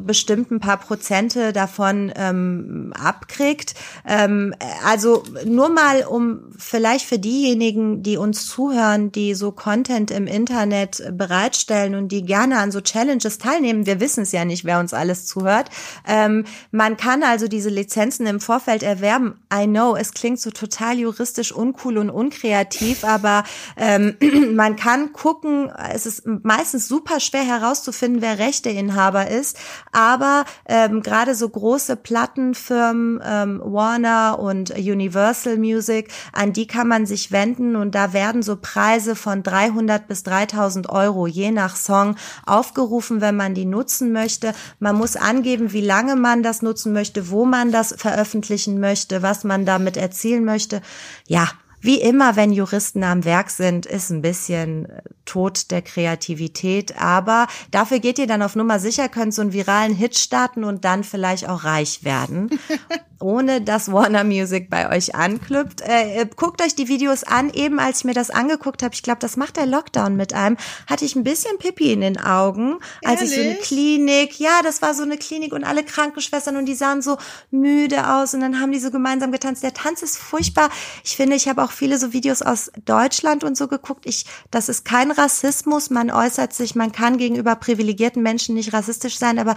bestimmt 0.07 0.53
ein 0.53 0.61
paar 0.61 0.77
Prozente 0.77 1.53
davon 1.53 2.13
ähm, 2.15 2.93
abkriegt. 2.97 3.75
Ähm, 4.07 4.55
also 4.85 5.25
nur 5.45 5.69
mal, 5.71 6.05
um 6.05 6.53
vielleicht 6.57 7.07
für 7.07 7.19
diejenigen, 7.19 8.05
die 8.05 8.17
uns 8.17 8.47
zuhören, 8.47 9.11
die 9.11 9.35
so 9.35 9.51
Content 9.51 10.13
im 10.13 10.29
Internet 10.29 11.03
bereitstellen 11.13 11.97
und 11.97 12.09
die 12.09 12.23
gerne 12.23 12.59
an 12.59 12.71
so 12.71 12.81
Challenges 12.81 13.39
teilnehmen, 13.39 13.87
wir 13.87 13.99
wissen 13.99 14.23
es 14.23 14.33
ja 14.33 14.45
nicht, 14.45 14.65
wer 14.65 14.79
uns 14.79 14.95
alles 14.95 15.27
zuhört. 15.27 15.71
Ähm, 16.07 16.45
man 16.71 16.97
kann 16.97 17.25
also 17.25 17.49
diese 17.49 17.71
Lizenzen 17.71 18.27
im 18.27 18.41
Vorfeld 18.41 18.83
erwerben. 18.83 19.41
I 19.53 19.67
know, 19.67 19.97
es 19.97 20.13
klingt 20.13 20.41
so 20.41 20.51
total 20.51 20.99
juristisch 20.99 21.51
uncool 21.53 21.99
und 21.99 22.11
unkreativ, 22.11 23.05
aber 23.05 23.45
ähm, 23.77 24.17
man 24.55 24.77
kann 24.77 25.13
gucken, 25.13 25.71
es 25.93 26.07
ist 26.07 26.25
meistens 26.27 26.87
super 26.87 27.21
schwer 27.21 27.45
herauszufinden, 27.45 27.86
rauszufinden, 27.87 28.23
wer 28.23 28.39
Rechteinhaber 28.39 29.29
ist. 29.29 29.59
Aber 29.93 30.45
ähm, 30.67 31.03
gerade 31.03 31.35
so 31.35 31.49
große 31.49 31.97
Plattenfirmen, 31.97 33.21
ähm, 33.25 33.61
Warner 33.65 34.39
und 34.39 34.71
Universal 34.71 35.57
Music, 35.59 36.11
an 36.33 36.53
die 36.53 36.67
kann 36.67 36.89
man 36.89 37.07
sich 37.07 37.33
wenden 37.33 37.77
und 37.77 37.95
da 37.95 38.13
werden 38.13 38.43
so 38.43 38.57
Preise 38.57 39.15
von 39.15 39.43
300 39.43 40.09
bis 40.09 40.23
3000 40.25 40.89
Euro 40.91 41.27
je 41.27 41.51
nach 41.51 41.77
Song 41.77 42.17
aufgerufen, 42.45 43.21
wenn 43.21 43.37
man 43.37 43.55
die 43.55 43.65
nutzen 43.65 44.13
möchte. 44.13 44.53
Man 44.81 44.97
muss 44.97 45.17
angeben, 45.17 45.73
wie 45.73 45.81
lange 45.81 46.17
man 46.17 46.43
das 46.43 46.63
nutzen 46.63 46.93
möchte, 46.93 47.31
wo 47.31 47.45
man 47.45 47.73
das 47.73 47.95
veröffentlichen 47.97 48.81
möchte, 48.81 49.23
was 49.23 49.45
man 49.45 49.65
damit 49.65 49.97
erzielen 49.97 50.45
möchte. 50.45 50.83
Ja, 51.27 51.49
wie 51.81 52.01
immer, 52.01 52.37
wenn 52.37 52.53
Juristen 52.53 53.05
am 53.05 53.25
Werk 53.25 53.51
sind, 53.51 53.87
ist 53.87 54.11
ein 54.11 54.23
bisschen 54.23 54.87
äh, 54.87 55.03
Tod 55.25 55.71
der 55.71 55.83
Kreativität. 55.83 57.01
Aber 57.01 57.47
dafür 57.71 57.99
geht 57.99 58.19
ihr 58.19 58.27
dann 58.27 58.43
auf 58.43 58.57
Nummer 58.57 58.79
sicher, 58.79 59.09
könnt 59.09 59.35
so 59.35 59.43
einen 59.43 59.53
viralen 59.53 59.95
Hit 59.95 60.17
starten 60.17 60.65
und 60.65 60.85
dann 60.85 61.05
vielleicht 61.05 61.49
auch 61.49 61.65
reich 61.65 62.05
werden. 62.05 62.51
ohne 63.21 63.61
dass 63.61 63.91
Warner 63.91 64.25
Music 64.25 64.69
bei 64.69 64.95
euch 64.95 65.15
anklüpft. 65.15 65.81
Äh, 65.81 66.23
äh, 66.23 66.27
guckt 66.37 66.63
euch 66.63 66.75
die 66.75 66.89
Videos 66.89 67.25
an. 67.25 67.51
Eben 67.51 67.79
als 67.79 67.99
ich 67.99 68.05
mir 68.05 68.15
das 68.15 68.31
angeguckt 68.31 68.83
habe, 68.83 68.95
ich 68.95 69.03
glaube, 69.03 69.19
das 69.21 69.37
macht 69.37 69.57
der 69.57 69.67
Lockdown 69.67 70.17
mit 70.17 70.35
einem, 70.35 70.57
hatte 70.87 71.05
ich 71.05 71.17
ein 71.17 71.25
bisschen 71.25 71.59
Pipi 71.59 71.93
in 71.93 72.01
den 72.01 72.21
Augen, 72.21 72.77
als 73.05 73.23
Ehrlich? 73.23 73.31
ich 73.31 73.43
so 73.43 73.49
eine 73.51 73.59
Klinik, 73.59 74.39
ja, 74.39 74.61
das 74.63 74.83
war 74.83 74.95
so 74.95 75.03
eine 75.03 75.17
Klinik 75.17 75.53
und 75.53 75.65
alle 75.65 75.85
Krankenschwestern 75.85 76.57
und 76.57 76.67
die 76.67 76.75
sahen 76.75 77.03
so 77.03 77.17
müde 77.51 78.13
aus 78.15 78.35
und 78.35 78.41
dann 78.41 78.61
haben 78.61 78.73
die 78.73 78.81
so 78.81 78.91
gemeinsam 78.91 79.33
getanzt. 79.33 79.63
Der 79.63 79.75
Tanz 79.75 80.03
ist 80.03 80.19
furchtbar. 80.19 80.71
Ich 81.05 81.17
finde, 81.17 81.37
ich 81.37 81.49
habe 81.49 81.63
auch 81.63 81.73
viele 81.73 81.99
so 81.99 82.13
Videos 82.13 82.43
aus 82.43 82.71
Deutschland 82.85 83.45
und 83.45 83.57
so 83.57 83.69
geguckt. 83.69 84.07
Ich, 84.07 84.27
das 84.51 84.69
ist 84.69 84.85
kein 84.85 85.11
Rassismus. 85.11 85.91
Man 85.91 86.11
äußert 86.11 86.53
sich, 86.53 86.75
man 86.75 86.93
kann 86.93 87.19
gegenüber 87.19 87.57
privilegierten 87.57 88.23
Menschen 88.23 88.55
nicht 88.55 88.73
rassistisch 88.73 89.19
sein, 89.19 89.39
aber 89.39 89.57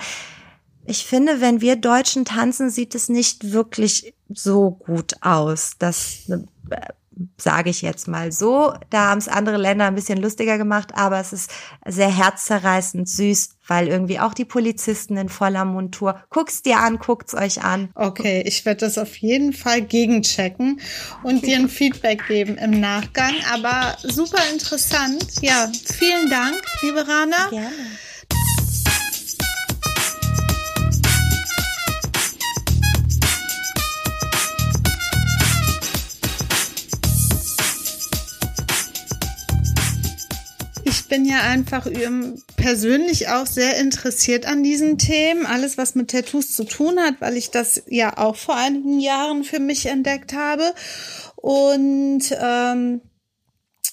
ich 0.90 1.06
finde, 1.06 1.40
wenn 1.40 1.62
wir 1.62 1.76
Deutschen 1.76 2.26
tanzen, 2.26 2.72
sieht 2.72 2.96
es 2.96 3.10
nicht 3.10 3.52
wirklich 3.52 4.16
so 4.28 4.72
gut 4.72 5.14
aus. 5.22 5.74
Das 5.78 6.28
äh, 6.30 6.40
sage 7.38 7.70
ich 7.70 7.82
jetzt 7.82 8.08
mal 8.08 8.32
so. 8.32 8.74
Da 8.90 9.10
haben 9.10 9.20
es 9.20 9.28
andere 9.28 9.58
Länder 9.58 9.86
ein 9.86 9.94
bisschen 9.94 10.20
lustiger 10.20 10.58
gemacht, 10.58 10.92
aber 10.96 11.20
es 11.20 11.32
ist 11.32 11.52
sehr 11.86 12.10
herzzerreißend 12.10 13.08
süß, 13.08 13.58
weil 13.68 13.88
irgendwie 13.88 14.20
auch 14.20 14.34
die 14.34 14.46
Polizisten 14.46 15.16
in 15.18 15.30
voller 15.30 15.66
Montur. 15.66 16.24
Guck's 16.30 16.64
dir 16.64 16.80
an, 16.80 16.98
guckt's 16.98 17.36
euch 17.36 17.62
an. 17.62 17.90
Okay, 17.94 18.44
ich 18.46 18.66
werde 18.66 18.82
das 18.82 18.98
auf 18.98 19.16
jeden 19.18 19.54
Fall 19.54 19.82
gegenchecken 19.82 20.82
und 21.24 21.46
dir 21.46 21.58
ein 21.58 21.70
Feedback 21.70 22.28
geben 22.28 22.58
im 22.58 22.80
Nachgang. 22.80 23.36
Aber 23.54 23.96
super 24.02 24.42
interessant. 24.52 25.24
Ja, 25.42 25.72
vielen 25.86 26.30
Dank, 26.30 26.62
liebe 26.82 27.08
Rana. 27.08 27.50
Gerne. 27.50 27.76
Bin 41.10 41.26
ja 41.26 41.42
einfach 41.42 41.88
persönlich 42.56 43.28
auch 43.28 43.46
sehr 43.46 43.78
interessiert 43.78 44.46
an 44.46 44.64
diesen 44.64 44.98
Themen. 44.98 45.46
Alles, 45.46 45.78
was 45.78 45.96
mit 45.96 46.12
Tattoos 46.12 46.56
zu 46.56 46.64
tun 46.64 47.00
hat, 47.00 47.16
weil 47.20 47.36
ich 47.36 47.52
das 47.52 47.84
ja 47.88 48.18
auch 48.18 48.36
vor 48.36 48.56
einigen 48.56 49.00
Jahren 49.00 49.44
für 49.44 49.60
mich 49.60 49.88
entdeckt 49.88 50.34
habe. 50.34 50.74
Und 51.36 52.24
ähm, 52.40 53.02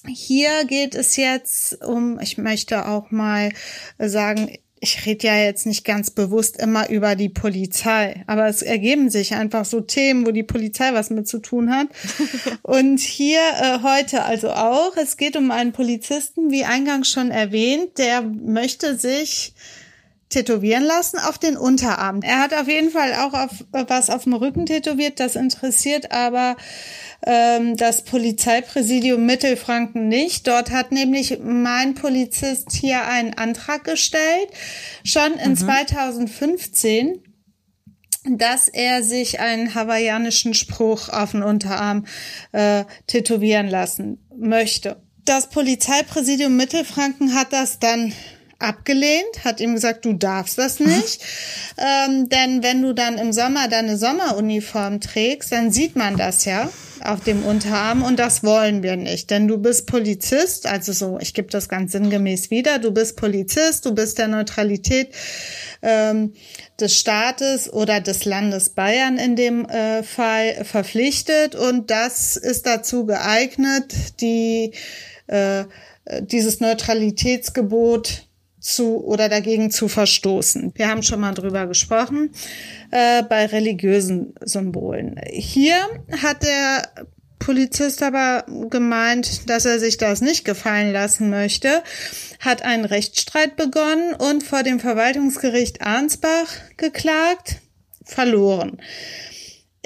hier 0.07 0.64
geht 0.66 0.94
es 0.94 1.16
jetzt 1.16 1.83
um, 1.83 2.20
ich 2.20 2.38
möchte 2.38 2.87
auch 2.87 3.11
mal 3.11 3.50
sagen, 3.98 4.57
ich 4.87 5.05
rede 5.05 5.27
ja 5.27 5.37
jetzt 5.37 5.66
nicht 5.66 5.85
ganz 5.85 6.11
bewusst 6.11 6.59
immer 6.59 6.88
über 6.88 7.16
die 7.16 7.29
Polizei, 7.29 8.22
aber 8.29 8.46
es 8.46 8.62
ergeben 8.62 9.11
sich 9.11 9.35
einfach 9.35 9.64
so 9.64 9.81
Themen, 9.81 10.27
wo 10.27 10.31
die 10.31 10.44
Polizei 10.44 10.92
was 10.92 11.11
mit 11.11 11.27
zu 11.27 11.40
tun 11.40 11.75
hat. 11.75 11.88
Und 12.62 13.01
hier 13.01 13.40
äh, 13.61 13.79
heute 13.83 14.22
also 14.22 14.51
auch. 14.51 14.96
Es 14.96 15.16
geht 15.16 15.37
um 15.37 15.51
einen 15.51 15.72
Polizisten, 15.72 16.51
wie 16.51 16.64
eingangs 16.64 17.11
schon 17.11 17.33
erwähnt, 17.33 17.99
der 17.99 18.22
möchte 18.22 18.96
sich 18.96 19.55
tätowieren 20.28 20.82
lassen 20.82 21.18
auf 21.18 21.38
den 21.38 21.56
Unterarm. 21.56 22.20
Er 22.22 22.40
hat 22.40 22.52
auf 22.52 22.68
jeden 22.68 22.90
Fall 22.90 23.14
auch 23.14 23.32
auf, 23.32 23.50
was 23.70 24.10
auf 24.10 24.24
dem 24.24 24.34
Rücken 24.34 24.66
tätowiert, 24.66 25.20
das 25.20 25.36
interessiert 25.36 26.10
aber 26.10 26.56
ähm, 27.24 27.76
das 27.76 28.02
Polizeipräsidium 28.02 29.24
Mittelfranken 29.24 30.08
nicht. 30.08 30.46
Dort 30.46 30.70
hat 30.70 30.90
nämlich 30.90 31.38
mein 31.42 31.94
Polizist 31.94 32.72
hier 32.72 33.06
einen 33.06 33.34
Antrag 33.34 33.84
gestellt, 33.84 34.48
schon 35.04 35.34
in 35.34 35.50
mhm. 35.50 35.56
2015 35.56 37.22
dass 38.28 38.66
er 38.66 39.04
sich 39.04 39.38
einen 39.38 39.76
hawaiianischen 39.76 40.52
Spruch 40.52 41.08
auf 41.08 41.30
den 41.30 41.44
Unterarm 41.44 42.06
äh, 42.50 42.84
tätowieren 43.06 43.68
lassen 43.68 44.18
möchte. 44.36 45.00
Das 45.24 45.48
Polizeipräsidium 45.48 46.56
Mittelfranken 46.56 47.34
hat 47.34 47.52
das 47.52 47.78
dann 47.78 48.12
abgelehnt, 48.59 49.45
hat 49.45 49.61
ihm 49.61 49.75
gesagt, 49.75 50.05
du 50.05 50.14
darfst 50.14 50.59
das 50.59 50.81
nicht. 50.81 51.21
ähm, 51.79 52.29
denn 52.29 52.62
wenn 52.62 52.83
du 52.83 52.95
dann 52.95 53.19
im 53.19 53.33
Sommer 53.33 53.69
deine 53.69 53.99
Sommeruniform 53.99 55.01
trägst, 55.01 55.53
dann 55.53 55.71
sieht 55.71 55.97
man 55.97 56.16
das 56.16 56.45
ja 56.47 56.71
auf 57.05 57.23
dem 57.23 57.45
Unterarm 57.45 58.03
und 58.03 58.19
das 58.19 58.42
wollen 58.42 58.83
wir 58.83 58.97
nicht. 58.97 59.31
Denn 59.31 59.47
du 59.47 59.59
bist 59.59 59.87
Polizist, 59.87 60.66
also 60.66 60.92
so, 60.92 61.19
ich 61.21 61.35
gebe 61.35 61.49
das 61.49 61.69
ganz 61.69 61.92
sinngemäß 61.92 62.51
wieder, 62.51 62.79
du 62.79 62.90
bist 62.90 63.16
Polizist, 63.16 63.85
du 63.85 63.95
bist 63.95 64.19
der 64.19 64.29
Neutralität 64.29 65.11
ähm, 65.83 66.33
des 66.81 66.97
Staates 66.99 67.71
oder 67.71 68.01
des 68.01 68.25
Landes 68.25 68.71
Bayern 68.71 69.19
in 69.19 69.37
dem 69.37 69.66
äh, 69.66 70.03
Fall 70.03 70.64
verpflichtet 70.64 71.55
und 71.55 71.90
das 71.90 72.37
ist 72.37 72.66
dazu 72.66 73.05
geeignet, 73.05 73.92
die 74.21 74.73
äh, 75.27 75.64
dieses 76.21 76.61
Neutralitätsgebot 76.61 78.25
zu 78.66 79.05
oder 79.05 79.29
dagegen 79.29 79.70
zu 79.70 79.88
verstoßen. 79.88 80.72
Wir 80.74 80.88
haben 80.88 81.02
schon 81.02 81.20
mal 81.20 81.33
drüber 81.33 81.66
gesprochen 81.66 82.31
äh, 82.90 83.22
bei 83.22 83.46
religiösen 83.46 84.35
Symbolen. 84.40 85.20
Hier 85.31 85.76
hat 86.22 86.42
der 86.42 87.07
Polizist 87.38 88.02
aber 88.02 88.44
gemeint, 88.68 89.48
dass 89.48 89.66
er 89.66 89.79
sich 89.79 89.98
das 89.98 90.20
nicht 90.20 90.44
gefallen 90.44 90.92
lassen 90.92 91.31
möchte, 91.31 91.83
hat 92.40 92.62
einen 92.62 92.85
Rechtsstreit 92.85 93.57
begonnen 93.57 94.14
und 94.14 94.42
vor 94.42 94.62
dem 94.62 94.81
Verwaltungsgericht 94.81 95.83
Arnsbach 95.83 96.48
geklagt, 96.76 97.61
verloren 98.05 98.79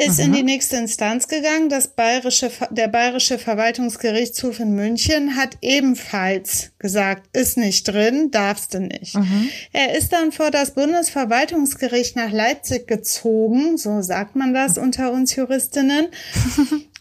ist 0.01 0.19
Aha. 0.19 0.27
in 0.27 0.33
die 0.33 0.43
nächste 0.43 0.77
Instanz 0.77 1.29
gegangen. 1.29 1.69
Das 1.69 1.89
bayerische, 1.89 2.51
der 2.71 2.89
bayerische 2.89 3.39
Verwaltungsgerichtshof 3.39 4.61
in 4.61 4.75
München 4.75 5.37
hat 5.37 5.57
ebenfalls 5.61 6.73
gesagt, 6.79 7.37
ist 7.37 7.57
nicht 7.57 7.87
drin, 7.87 8.31
darfst 8.31 8.75
du 8.75 8.81
nicht. 8.81 9.17
Aha. 9.17 9.43
Er 9.73 9.97
ist 9.97 10.13
dann 10.13 10.33
vor 10.33 10.51
das 10.51 10.73
Bundesverwaltungsgericht 10.73 12.17
nach 12.17 12.33
Leipzig 12.33 12.87
gezogen, 12.87 13.77
so 13.77 14.03
sagt 14.03 14.37
man 14.37 14.55
das 14.55 14.79
unter 14.79 15.13
uns 15.13 15.37
Juristinnen. 15.37 16.09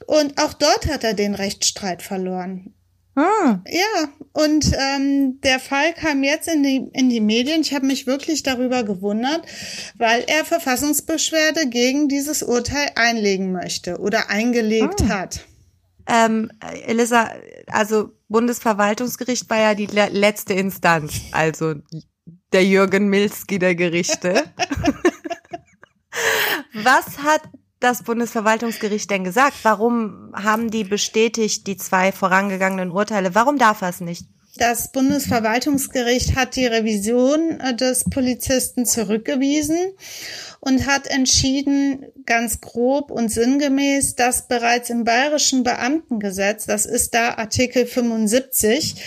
Und 0.06 0.42
auch 0.42 0.54
dort 0.54 0.88
hat 0.88 1.04
er 1.04 1.14
den 1.14 1.36
Rechtsstreit 1.36 2.02
verloren. 2.02 2.74
Ah. 3.20 3.62
Ja, 3.68 4.08
und 4.32 4.72
ähm, 4.78 5.42
der 5.42 5.60
Fall 5.60 5.94
kam 5.94 6.24
jetzt 6.24 6.48
in 6.48 6.64
die, 6.64 6.90
in 6.94 7.10
die 7.10 7.20
Medien. 7.20 7.60
Ich 7.62 7.74
habe 7.74 7.86
mich 7.86 8.08
wirklich 8.08 8.44
darüber 8.44 8.84
gewundert, 8.84 9.42
weil 9.98 10.24
er 10.28 10.46
Verfassungsbeschwerde 10.46 11.68
gegen 11.68 12.08
dieses 12.08 12.44
Urteil 12.44 12.92
einlegen 12.96 13.52
möchte 13.52 14.00
oder 14.00 14.30
eingelegt 14.30 15.02
ah. 15.04 15.10
hat. 15.10 15.46
Ähm, 16.08 16.50
Elisa, 16.86 17.30
also 17.68 18.12
Bundesverwaltungsgericht 18.30 19.50
war 19.50 19.60
ja 19.60 19.76
die 19.76 19.88
le 19.88 20.08
letzte 20.12 20.54
Instanz, 20.54 21.20
also 21.34 21.76
der 22.54 22.64
Jürgen 22.64 23.10
Milski 23.10 23.60
der 23.60 23.76
Gerichte. 23.76 24.46
Was 26.74 27.20
hat 27.20 27.42
das 27.80 28.04
Bundesverwaltungsgericht 28.04 29.10
denn 29.10 29.24
gesagt? 29.24 29.58
Warum 29.64 30.34
haben 30.36 30.70
die 30.70 30.84
bestätigt, 30.84 31.68
die 31.68 31.78
zwei 31.78 32.12
vorangegangenen 32.12 32.92
Urteile? 32.92 33.36
Warum 33.36 33.58
darf 33.58 33.82
er 33.82 33.90
es 33.90 34.02
nicht? 34.02 34.28
Das 34.60 34.92
Bundesverwaltungsgericht 34.92 36.36
hat 36.36 36.56
die 36.58 36.66
Revision 36.66 37.62
äh, 37.62 37.74
des 37.74 38.04
Polizisten 38.04 38.86
zurückgewiesen 38.86 39.78
und 40.60 40.86
hat 40.86 41.08
entschieden, 41.08 42.08
ganz 42.26 42.60
grob 42.60 43.10
und 43.10 43.30
sinngemäß, 43.30 44.16
dass 44.16 44.50
bereits 44.50 44.90
im 44.90 45.06
bayerischen 45.06 45.64
Beamtengesetz, 45.64 46.66
das 46.66 46.86
ist 46.86 47.14
da 47.14 47.36
Artikel 47.36 47.86
75 47.86 49.02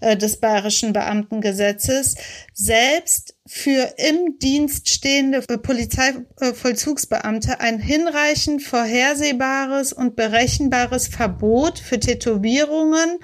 äh, 0.00 0.18
des 0.18 0.40
bayerischen 0.40 0.92
Beamtengesetzes, 0.92 2.16
selbst 2.52 3.34
für 3.46 3.94
im 3.96 4.38
Dienst 4.38 4.90
stehende 4.90 5.40
Polizeivollzugsbeamte 5.40 7.60
ein 7.60 7.78
hinreichend 7.78 8.62
vorhersehbares 8.62 9.94
und 9.94 10.16
berechenbares 10.16 11.08
Verbot 11.08 11.78
für 11.78 11.98
Tätowierungen 11.98 13.20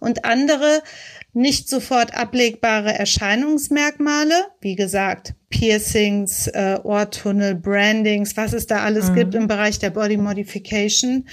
und 0.00 0.24
andere 0.24 0.82
nicht 1.32 1.68
sofort 1.68 2.14
ablegbare 2.14 2.92
Erscheinungsmerkmale, 2.92 4.34
wie 4.60 4.76
gesagt, 4.76 5.34
Piercings, 5.48 6.46
äh, 6.48 6.78
Ohrtunnel, 6.82 7.54
Brandings, 7.54 8.36
was 8.36 8.52
es 8.52 8.66
da 8.66 8.82
alles 8.82 9.10
mhm. 9.10 9.14
gibt 9.14 9.34
im 9.34 9.48
Bereich 9.48 9.78
der 9.78 9.90
Body 9.90 10.16
Modification. 10.16 11.26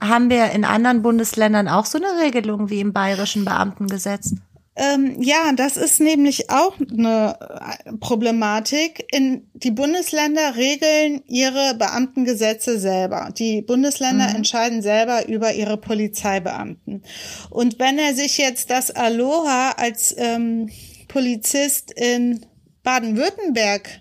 Haben 0.00 0.30
wir 0.30 0.50
in 0.50 0.64
anderen 0.64 1.02
Bundesländern 1.02 1.68
auch 1.68 1.86
so 1.86 1.98
eine 1.98 2.24
Regelung 2.24 2.70
wie 2.70 2.80
im 2.80 2.92
bayerischen 2.92 3.44
Beamtengesetz? 3.44 4.34
Ähm, 4.80 5.20
ja, 5.20 5.52
das 5.54 5.76
ist 5.76 6.00
nämlich 6.00 6.48
auch 6.48 6.74
eine 6.80 7.36
äh, 7.84 7.92
Problematik. 7.98 9.04
In, 9.12 9.46
die 9.52 9.72
Bundesländer 9.72 10.56
regeln 10.56 11.22
ihre 11.26 11.74
Beamtengesetze 11.74 12.78
selber. 12.78 13.28
Die 13.36 13.60
Bundesländer 13.60 14.30
mhm. 14.30 14.36
entscheiden 14.36 14.80
selber 14.80 15.28
über 15.28 15.52
ihre 15.52 15.76
Polizeibeamten. 15.76 17.02
Und 17.50 17.78
wenn 17.78 17.98
er 17.98 18.14
sich 18.14 18.38
jetzt 18.38 18.70
das 18.70 18.90
Aloha 18.90 19.72
als 19.72 20.14
ähm, 20.16 20.70
Polizist 21.08 21.92
in 21.92 22.46
Baden-Württemberg 22.82 24.00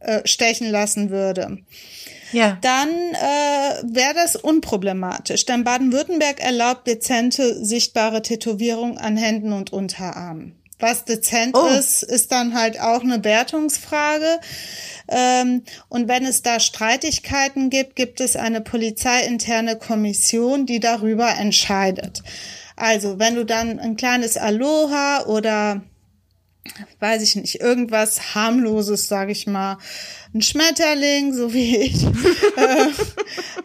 äh, 0.00 0.26
stechen 0.26 0.70
lassen 0.70 1.10
würde, 1.10 1.58
ja. 2.32 2.58
dann 2.60 2.88
äh, 2.88 3.94
wäre 3.94 4.14
das 4.14 4.36
unproblematisch. 4.36 5.46
Denn 5.46 5.64
Baden-Württemberg 5.64 6.40
erlaubt 6.40 6.86
dezente, 6.86 7.64
sichtbare 7.64 8.22
Tätowierung 8.22 8.98
an 8.98 9.16
Händen 9.16 9.52
und 9.52 9.72
Unterarmen. 9.72 10.56
Was 10.80 11.04
dezent 11.04 11.54
oh. 11.54 11.66
ist, 11.66 12.02
ist 12.02 12.32
dann 12.32 12.54
halt 12.54 12.80
auch 12.80 13.02
eine 13.02 13.22
Wertungsfrage. 13.22 14.40
Ähm, 15.08 15.62
und 15.88 16.08
wenn 16.08 16.24
es 16.24 16.42
da 16.42 16.58
Streitigkeiten 16.58 17.68
gibt, 17.68 17.96
gibt 17.96 18.20
es 18.20 18.34
eine 18.34 18.62
polizeiinterne 18.62 19.76
Kommission, 19.76 20.64
die 20.64 20.80
darüber 20.80 21.28
entscheidet. 21.36 22.22
Also, 22.76 23.18
wenn 23.18 23.34
du 23.34 23.44
dann 23.44 23.78
ein 23.78 23.96
kleines 23.96 24.38
Aloha 24.38 25.24
oder 25.26 25.82
weiß 26.98 27.22
ich 27.22 27.36
nicht, 27.36 27.60
irgendwas 27.60 28.34
harmloses, 28.34 29.08
sage 29.08 29.32
ich 29.32 29.46
mal, 29.46 29.78
ein 30.32 30.42
Schmetterling, 30.42 31.32
so 31.32 31.52
wie 31.52 31.76
ich, 31.76 32.04
äh, 32.56 32.86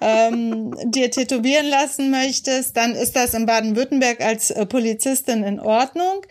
ähm, 0.01 0.75
dir 0.86 1.12
tätowieren 1.12 1.67
lassen 1.67 2.10
möchtest, 2.10 2.75
dann 2.75 2.95
ist 2.95 3.15
das 3.15 3.34
in 3.34 3.45
Baden-Württemberg 3.45 4.21
als 4.21 4.51
äh, 4.51 4.65
Polizistin 4.65 5.43
in 5.43 5.60
Ordnung. 5.60 6.25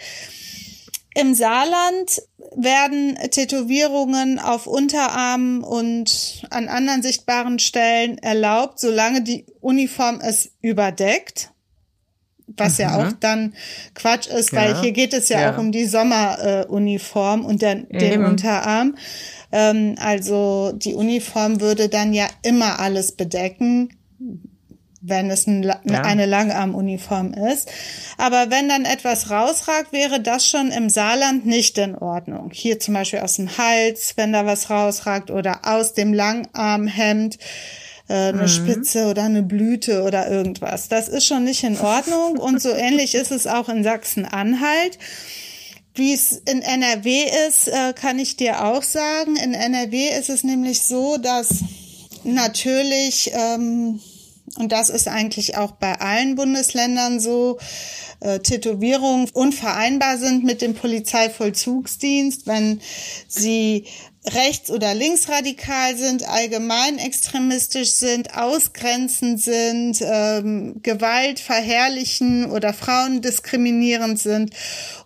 Im 1.15 1.35
Saarland 1.35 2.23
werden 2.57 3.17
Tätowierungen 3.31 4.41
auf 4.41 4.67
Unterarmen 4.67 5.63
und 5.63 6.45
an 6.51 6.69
anderen 6.69 7.03
sichtbaren 7.03 7.61
Stellen 7.61 8.19
erlaubt, 8.19 8.81
solange 8.81 9.23
die 9.23 9.47
Uniform 9.61 10.21
es 10.21 10.51
überdeckt 10.61 11.51
was 12.57 12.79
ja 12.79 12.97
auch 12.97 13.13
dann 13.21 13.55
Quatsch 13.95 14.27
ist, 14.29 14.53
ja. 14.53 14.61
weil 14.61 14.81
hier 14.81 14.93
geht 14.93 15.13
es 15.13 15.29
ja, 15.29 15.41
ja. 15.41 15.55
auch 15.55 15.59
um 15.59 15.73
die 15.73 15.87
Sommeruniform 15.87 17.43
äh, 17.43 17.45
und 17.45 17.63
den, 17.63 17.89
den 17.89 18.25
Unterarm. 18.25 18.97
Ähm, 19.55 19.95
also 20.01 20.73
die 20.75 20.95
Uniform 20.95 21.61
würde 21.61 21.89
dann 21.89 22.13
ja 22.13 22.27
immer 22.43 22.81
alles 22.81 23.13
bedecken, 23.13 23.97
wenn 25.01 25.31
es 25.31 25.47
ein, 25.47 25.63
ja. 25.63 26.03
eine 26.03 26.27
Langarmuniform 26.27 27.35
ist. 27.35 27.71
Aber 28.19 28.51
wenn 28.51 28.69
dann 28.69 28.85
etwas 28.85 29.31
rausragt, 29.31 29.93
wäre 29.93 30.21
das 30.21 30.49
schon 30.49 30.73
im 30.73 30.91
Saarland 30.91 31.47
nicht 31.47 31.79
in 31.79 31.95
Ordnung. 31.95 32.51
Hier 32.53 32.81
zum 32.81 32.95
Beispiel 32.95 33.21
aus 33.21 33.37
dem 33.37 33.57
Hals, 33.57 34.15
wenn 34.17 34.33
da 34.33 34.45
was 34.45 34.71
rausragt 34.71 35.31
oder 35.31 35.61
aus 35.63 35.93
dem 35.93 36.13
Langarmhemd 36.13 37.39
äh, 38.09 38.15
eine 38.15 38.43
mhm. 38.43 38.49
Spitze 38.49 39.07
oder 39.07 39.23
eine 39.23 39.45
Blüte 39.45 40.03
oder 40.03 40.29
irgendwas. 40.29 40.89
Das 40.89 41.09
ist 41.09 41.27
schon 41.27 41.45
nicht 41.45 41.63
in 41.63 41.79
Ordnung 41.79 42.39
und 42.39 42.61
so 42.61 42.71
ähnlich 42.71 43.15
ist 43.15 43.31
es 43.31 43.47
auch 43.47 43.69
in 43.69 43.85
Sachsen-Anhalt. 43.85 44.99
Wie 45.95 46.13
es 46.13 46.33
in 46.33 46.61
NRW 46.63 47.25
ist, 47.49 47.69
äh, 47.69 47.93
kann 47.93 48.19
ich 48.19 48.37
dir 48.37 48.65
auch 48.65 48.83
sagen. 48.83 49.37
In 49.37 49.55
NRW 49.55 50.09
ist 50.19 50.29
es 50.29 50.43
nämlich 50.43 50.83
so, 50.83 51.19
dass 51.19 51.61
natürlich, 52.25 53.31
ähm, 53.33 54.01
und 54.57 54.73
das 54.73 54.91
ist 54.91 55.07
eigentlich 55.07 55.57
auch 55.57 55.73
bei 55.73 56.01
allen 56.01 56.35
Bundesländern 56.35 57.21
so, 57.21 57.59
äh, 58.21 58.41
Tätowierungen 58.41 59.29
unvereinbar 59.33 60.19
sind 60.19 60.43
mit 60.43 60.63
dem 60.63 60.75
Polizeivollzugsdienst, 60.75 62.47
wenn 62.47 62.81
sie 63.29 63.85
rechts- 64.27 64.71
oder 64.71 64.95
linksradikal 64.95 65.97
sind, 65.97 66.27
allgemein 66.27 66.99
extremistisch 66.99 67.91
sind, 67.91 68.35
ausgrenzend 68.37 69.41
sind, 69.41 69.99
ähm, 70.01 70.81
Gewalt 70.83 71.41
verherrlichen 71.41 72.51
oder 72.51 72.73
Frauen 72.73 73.21
diskriminierend 73.21 74.19
sind 74.19 74.55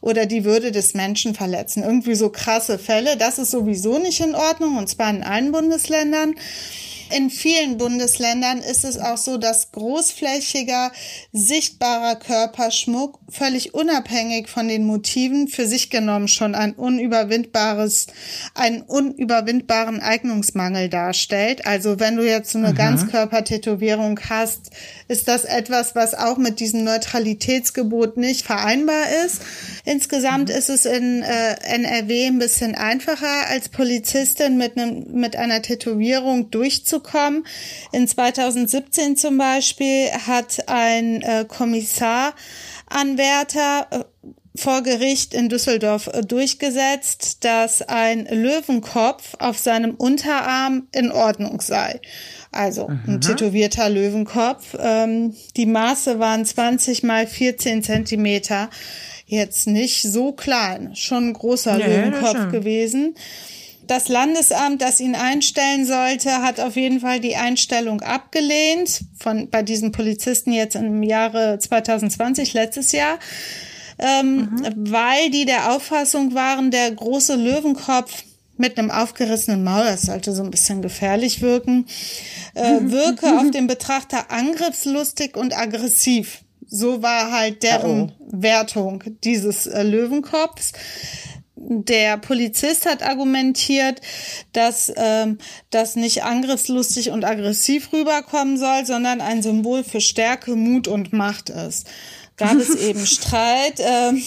oder 0.01 0.27
die 0.27 0.45
Würde 0.45 0.71
des 0.71 0.95
Menschen 0.95 1.35
verletzen. 1.35 1.83
Irgendwie 1.83 2.15
so 2.15 2.31
krasse 2.31 2.79
Fälle. 2.79 3.17
Das 3.17 3.39
ist 3.39 3.51
sowieso 3.51 3.99
nicht 3.99 4.21
in 4.21 4.35
Ordnung 4.35 4.77
und 4.77 4.89
zwar 4.89 5.11
in 5.11 5.23
allen 5.23 5.51
Bundesländern. 5.51 6.35
In 7.11 7.31
vielen 7.31 7.79
Bundesländern 7.79 8.59
ist 8.59 8.85
es 8.85 8.99
auch 8.99 9.17
so, 9.17 9.39
dass 9.39 9.73
großflächiger, 9.73 10.93
sichtbarer 11.33 12.17
Körperschmuck 12.17 13.19
völlig 13.31 13.73
unabhängig 13.73 14.49
von 14.49 14.69
den 14.69 14.85
Motiven 14.85 15.49
für 15.49 15.67
sich 15.67 15.89
genommen 15.89 16.29
schon 16.29 16.55
ein 16.55 16.75
unüberwindbares, 16.75 18.09
einen 18.55 18.83
unüberwindbaren 18.83 20.01
Eignungsmangel 20.01 20.91
darstellt. 20.91 21.67
Also 21.67 21.99
wenn 21.99 22.17
du 22.17 22.27
jetzt 22.27 22.51
so 22.51 22.59
eine 22.59 22.73
mhm. 22.73 22.77
Ganzkörpertätowierung 22.77 24.21
hast, 24.29 24.71
ist 25.09 25.29
das 25.29 25.45
etwas, 25.45 25.95
was 25.95 26.15
auch 26.15 26.37
mit 26.37 26.61
diesem 26.61 26.85
Neutralitätsgebot 26.85 28.19
nicht 28.19 28.45
vereinbar 28.45 29.05
ist. 29.25 29.41
Insgesamt 29.87 30.51
mhm. 30.51 30.57
ist 30.57 30.69
es 30.69 30.85
in 30.85 31.23
äh, 31.23 31.55
NRW 31.63 32.27
ein 32.27 32.39
bisschen 32.39 32.75
einfacher 32.75 33.49
als 33.49 33.71
Polizistin 33.71 34.59
mit 34.59 34.77
einem 34.77 35.07
mit 35.13 35.37
einer 35.37 35.63
Tätowierung 35.63 36.51
durchzuführen 36.51 36.98
kommen. 37.01 37.47
In 37.93 38.07
2017 38.07 39.17
zum 39.17 39.39
Beispiel 39.39 40.11
hat 40.27 40.69
ein 40.69 41.23
äh, 41.23 41.45
Kommissar 41.47 42.35
Anwärter 42.87 43.87
äh, 43.91 44.29
vor 44.59 44.83
Gericht 44.83 45.35
in 45.35 45.49
Düsseldorf 45.49 46.09
äh, 46.09 46.23
durchgesetzt, 46.23 47.45
dass 47.45 47.83
ein 47.83 48.27
Löwenkopf 48.31 49.35
auf 49.39 49.59
seinem 49.59 49.95
Unterarm 49.95 50.89
in 50.93 51.13
Ordnung 51.13 51.61
sei. 51.61 52.01
Also 52.51 52.89
ein 52.89 53.03
mhm. 53.07 53.21
tätowierter 53.21 53.89
Löwenkopf. 53.89 54.77
Ähm, 54.79 55.35
die 55.57 55.67
Maße 55.67 56.19
waren 56.19 56.45
20 56.45 57.03
mal 57.03 57.27
14 57.27 57.83
Zentimeter. 57.83 58.71
Jetzt 59.27 59.67
nicht 59.67 60.03
so 60.03 60.33
klein, 60.33 60.97
schon 60.97 61.29
ein 61.29 61.33
großer 61.35 61.77
nee, 61.77 61.85
Löwenkopf 61.85 62.51
gewesen 62.51 63.15
das 63.91 64.09
Landesamt, 64.09 64.83
das 64.83 65.01
ihn 65.01 65.15
einstellen 65.15 65.85
sollte, 65.85 66.43
hat 66.43 66.61
auf 66.61 66.77
jeden 66.77 67.01
Fall 67.01 67.21
die 67.21 67.37
Einstellung 67.37 68.01
abgelehnt 68.01 69.01
von 69.19 69.51
bei 69.51 69.63
diesen 69.63 69.93
Polizisten 69.93 70.53
jetzt 70.53 70.77
im 70.77 71.03
Jahre 71.03 71.59
2020, 71.59 72.53
letztes 72.55 72.93
Jahr, 72.93 73.19
ähm, 73.99 74.37
mhm. 74.37 74.93
weil 74.93 75.31
die 75.31 75.45
der 75.45 75.73
Auffassung 75.73 76.35
waren, 76.35 76.71
der 76.71 76.91
große 76.93 77.35
Löwenkopf 77.35 78.25
mit 78.59 78.77
einem 78.77 78.91
aufgerissenen 78.91 79.65
Maul, 79.65 79.85
das 79.85 80.03
sollte 80.03 80.33
so 80.33 80.43
ein 80.43 80.51
bisschen 80.51 80.83
gefährlich 80.83 81.41
wirken, 81.41 81.87
äh, 82.55 82.79
wirke 82.83 83.27
auf 83.41 83.51
den 83.51 83.67
Betrachter 83.67 84.31
angriffslustig 84.31 85.37
und 85.37 85.57
aggressiv. 85.57 86.43
So 86.71 87.03
war 87.03 87.33
halt 87.33 87.63
deren 87.63 88.13
oh. 88.19 88.27
Wertung 88.31 89.03
dieses 89.25 89.67
äh, 89.67 89.83
Löwenkopfs 89.83 90.73
der 91.69 92.17
Polizist 92.17 92.87
hat 92.87 93.03
argumentiert, 93.03 94.01
dass 94.53 94.93
ähm, 94.97 95.39
das 95.71 95.97
nicht 95.97 96.25
angriffslustig 96.25 97.11
und 97.11 97.25
aggressiv 97.25 97.93
rüberkommen 97.93 98.57
soll, 98.57 98.87
sondern 98.87 99.21
ein 99.21 99.43
Symbol 99.43 99.85
für 99.85 100.01
Stärke, 100.01 100.57
Mut 100.57 100.89
und 100.89 101.13
Macht 101.13 101.51
ist. 101.51 101.87
Gab 102.37 102.55
es 102.57 102.75
eben 102.83 103.05
Streit. 103.07 103.81
Ähm, 103.81 104.23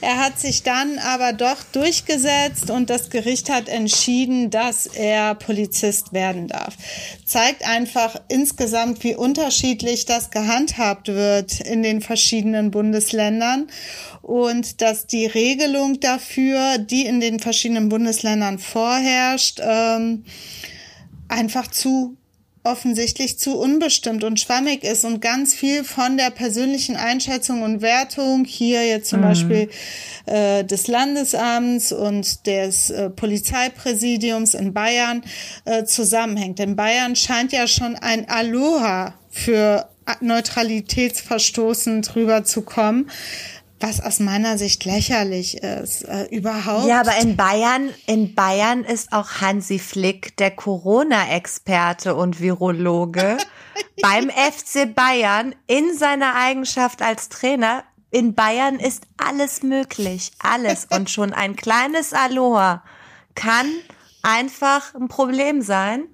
er 0.00 0.18
hat 0.18 0.38
sich 0.38 0.62
dann 0.62 0.98
aber 0.98 1.32
doch 1.32 1.62
durchgesetzt 1.72 2.70
und 2.70 2.90
das 2.90 3.10
Gericht 3.10 3.50
hat 3.50 3.68
entschieden, 3.68 4.50
dass 4.50 4.86
er 4.86 5.34
Polizist 5.34 6.12
werden 6.12 6.48
darf. 6.48 6.74
Zeigt 7.24 7.66
einfach 7.66 8.20
insgesamt, 8.28 9.02
wie 9.04 9.14
unterschiedlich 9.14 10.04
das 10.04 10.30
gehandhabt 10.30 11.08
wird 11.08 11.60
in 11.60 11.82
den 11.82 12.00
verschiedenen 12.00 12.70
Bundesländern 12.70 13.68
und 14.22 14.80
dass 14.80 15.06
die 15.06 15.26
Regelung 15.26 16.00
dafür, 16.00 16.78
die 16.78 17.06
in 17.06 17.20
den 17.20 17.40
verschiedenen 17.40 17.88
Bundesländern 17.88 18.58
vorherrscht, 18.58 19.60
ähm, 19.62 20.24
einfach 21.28 21.68
zu 21.68 22.16
offensichtlich 22.66 23.38
zu 23.38 23.56
unbestimmt 23.56 24.24
und 24.24 24.38
schwammig 24.40 24.84
ist 24.84 25.04
und 25.04 25.20
ganz 25.20 25.54
viel 25.54 25.84
von 25.84 26.16
der 26.16 26.30
persönlichen 26.30 26.96
Einschätzung 26.96 27.62
und 27.62 27.80
Wertung 27.80 28.44
hier 28.44 28.86
jetzt 28.86 29.08
zum 29.08 29.20
mhm. 29.20 29.24
Beispiel 29.24 29.70
äh, 30.26 30.64
des 30.64 30.88
Landesamts 30.88 31.92
und 31.92 32.46
des 32.46 32.90
äh, 32.90 33.10
Polizeipräsidiums 33.10 34.54
in 34.54 34.74
Bayern 34.74 35.22
äh, 35.64 35.84
zusammenhängt. 35.84 36.60
In 36.60 36.76
Bayern 36.76 37.16
scheint 37.16 37.52
ja 37.52 37.66
schon 37.66 37.96
ein 37.96 38.28
Aloha 38.28 39.14
für 39.30 39.88
neutralitätsverstoßend 40.20 42.14
rüberzukommen 42.14 43.10
was 43.80 44.00
aus 44.00 44.20
meiner 44.20 44.56
Sicht 44.58 44.84
lächerlich 44.84 45.58
ist. 45.62 46.02
Äh, 46.02 46.24
überhaupt. 46.30 46.86
Ja, 46.86 47.00
aber 47.00 47.16
in 47.18 47.36
Bayern, 47.36 47.90
in 48.06 48.34
Bayern 48.34 48.84
ist 48.84 49.12
auch 49.12 49.40
Hansi 49.40 49.78
Flick 49.78 50.36
der 50.38 50.50
Corona-Experte 50.50 52.14
und 52.14 52.40
Virologe 52.40 53.36
beim 54.02 54.30
FC 54.30 54.94
Bayern 54.94 55.54
in 55.66 55.96
seiner 55.96 56.34
Eigenschaft 56.34 57.02
als 57.02 57.28
Trainer. 57.28 57.84
In 58.10 58.34
Bayern 58.34 58.78
ist 58.78 59.06
alles 59.18 59.62
möglich, 59.62 60.32
alles. 60.38 60.86
Und 60.90 61.10
schon 61.10 61.34
ein 61.34 61.56
kleines 61.56 62.14
Aloha 62.14 62.82
kann 63.34 63.66
einfach 64.22 64.94
ein 64.94 65.08
Problem 65.08 65.60
sein, 65.60 66.04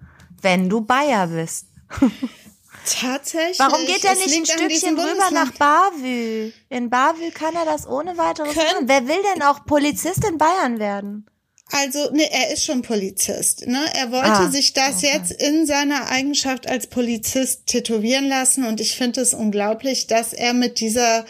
wenn 0.41 0.69
du 0.69 0.81
Bayer 0.81 1.29
bist. 1.29 1.67
Tatsächlich. 2.85 3.59
Warum 3.59 3.85
geht 3.87 4.05
er 4.05 4.14
nicht 4.14 4.37
ein 4.37 4.47
Stückchen 4.47 4.99
rüber 4.99 5.30
nach 5.33 5.53
Bavü? 5.53 6.53
In 6.68 6.91
Bavü 6.91 7.30
kann 7.30 7.55
er 7.55 7.64
das 7.64 7.87
ohne 7.87 8.16
weiteres 8.18 8.55
machen. 8.55 8.89
Wer 8.89 9.07
will 9.07 9.22
denn 9.35 9.43
auch 9.43 9.64
Polizist 9.64 10.24
in 10.24 10.39
Bayern 10.39 10.78
werden? 10.78 11.26
Also, 11.74 12.11
ne, 12.12 12.30
er 12.30 12.53
ist 12.53 12.64
schon 12.64 12.83
Polizist. 12.83 13.66
Ne? 13.66 13.83
Er 13.95 14.12
wollte 14.12 14.30
ah, 14.30 14.51
sich 14.51 14.74
das 14.74 14.99
okay. 14.99 15.12
jetzt 15.14 15.33
in 15.33 15.66
seiner 15.66 16.11
Eigenschaft 16.11 16.68
als 16.68 16.87
Polizist 16.87 17.66
tätowieren 17.66 18.28
lassen 18.28 18.64
und 18.64 18.78
ich 18.78 18.95
finde 18.95 19.22
es 19.22 19.33
unglaublich, 19.33 20.07
dass 20.07 20.35
er 20.35 20.53
mit 20.53 20.80
dieser 20.80 21.24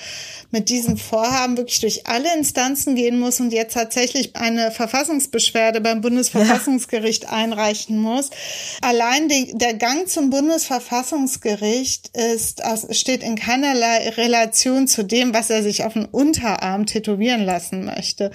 mit 0.52 0.68
diesem 0.68 0.98
Vorhaben 0.98 1.56
wirklich 1.56 1.80
durch 1.80 2.06
alle 2.06 2.32
Instanzen 2.36 2.94
gehen 2.94 3.18
muss 3.18 3.40
und 3.40 3.52
jetzt 3.52 3.72
tatsächlich 3.72 4.36
eine 4.36 4.70
Verfassungsbeschwerde 4.70 5.80
beim 5.80 6.02
Bundesverfassungsgericht 6.02 7.24
ja. 7.24 7.30
einreichen 7.30 7.98
muss. 7.98 8.30
Allein 8.82 9.28
die, 9.28 9.52
der 9.54 9.74
Gang 9.74 10.08
zum 10.08 10.30
Bundesverfassungsgericht 10.30 12.16
ist, 12.16 12.62
steht 12.90 13.22
in 13.22 13.36
keinerlei 13.36 14.10
Relation 14.10 14.86
zu 14.86 15.02
dem, 15.02 15.34
was 15.34 15.50
er 15.50 15.62
sich 15.62 15.84
auf 15.84 15.94
den 15.94 16.04
Unterarm 16.04 16.86
tätowieren 16.86 17.44
lassen 17.44 17.84
möchte. 17.84 18.30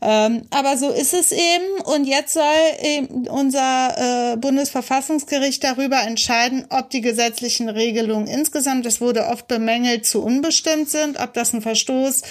Ähm, 0.00 0.42
aber 0.50 0.76
so 0.78 0.90
ist 0.90 1.12
es 1.12 1.32
eben 1.32 1.82
und 1.84 2.06
jetzt 2.06 2.32
soll 2.32 2.42
eben 2.82 3.28
unser 3.28 4.32
äh, 4.32 4.36
Bundesverfassungsgericht 4.36 5.62
darüber 5.62 6.02
entscheiden, 6.02 6.64
ob 6.70 6.88
die 6.88 7.02
gesetzlichen 7.02 7.68
Regelungen 7.68 8.26
insgesamt, 8.26 8.86
das 8.86 9.00
wurde 9.02 9.26
oft 9.26 9.48
bemängelt, 9.48 10.06
zu 10.06 10.22
unbestimmt 10.22 10.88
sind, 10.88 11.20
ob 11.20 11.34
das 11.34 11.41
ein 11.50 11.62
Verstoß 11.62 12.22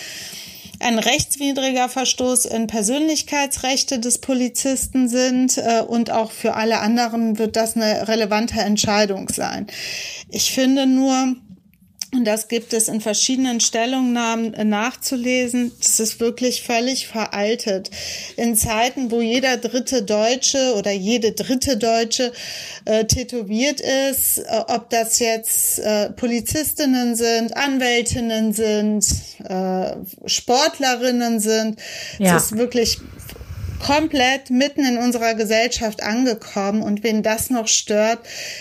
ein 0.82 1.00
rechtswidriger 1.00 1.90
Verstoß 1.90 2.46
in 2.46 2.68
Persönlichkeitsrechte 2.68 4.00
des 4.00 4.18
Polizisten 4.18 5.08
sind 5.08 5.58
äh, 5.58 5.82
und 5.82 6.12
auch 6.12 6.32
für 6.32 6.56
alle 6.56 6.80
anderen 6.80 7.38
wird 7.38 7.56
das 7.56 7.76
eine 7.76 8.08
relevante 8.08 8.60
Entscheidung 8.60 9.30
sein. 9.30 9.68
Ich 10.30 10.52
finde 10.52 10.88
nur, 10.88 11.36
und 12.14 12.26
das 12.26 12.50
gibt 12.50 12.74
es 12.74 12.90
in 12.90 13.00
verschiedenen 13.00 13.62
Stellungnahmen 13.62 14.54
äh, 14.54 14.66
nachzulesen. 14.66 15.72
Das 15.80 16.02
ist 16.02 16.20
wirklich 16.20 16.62
völlig 16.62 17.08
veraltet. 17.08 17.90
In 18.36 18.58
Zeiten, 18.58 19.12
wo 19.12 19.22
jeder 19.22 19.56
dritte 19.56 20.04
Deutsche 20.04 20.74
oder 20.76 20.92
jede 20.92 21.32
dritte 21.32 21.78
Deutsche 21.78 22.34
äh, 22.84 23.06
tätowiert 23.06 23.80
ist, 23.80 24.40
äh, 24.40 24.64
ob 24.68 24.90
das 24.90 25.20
jetzt 25.20 25.80
äh, 25.80 26.10
Polizistinnen 26.10 27.16
sind, 27.16 27.56
Anwältinnen 27.56 28.52
sind, 28.52 29.06
äh, 29.48 29.96
Sportlerinnen 30.26 31.40
sind, 31.40 31.80
ja. 32.20 32.34
das 32.34 32.48
ist 32.48 32.58
wirklich 32.58 33.00
komplett 33.82 34.50
mitten 34.50 34.86
in 34.86 34.98
unserer 34.98 35.34
Gesellschaft 35.34 36.04
angekommen. 36.04 36.82
Und 36.82 37.04
wen 37.04 37.24
das 37.24 37.50
noch 37.50 37.68
stört, 37.68 38.20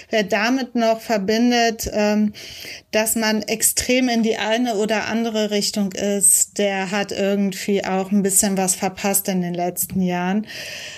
wer 0.08 0.24
damit 0.24 0.74
noch 0.74 1.00
verbindet, 1.00 1.90
ähm, 1.92 2.32
dass 2.90 3.14
man 3.14 3.42
extrem 3.42 4.08
in 4.08 4.22
die 4.22 4.36
eine 4.36 4.76
oder 4.76 5.06
andere 5.06 5.50
Richtung 5.50 5.92
ist, 5.92 6.58
der 6.58 6.90
hat 6.90 7.12
irgendwie 7.12 7.84
auch 7.84 8.10
ein 8.10 8.22
bisschen 8.22 8.56
was 8.56 8.74
verpasst 8.74 9.28
in 9.28 9.42
den 9.42 9.54
letzten 9.54 10.02
Jahren. 10.02 10.46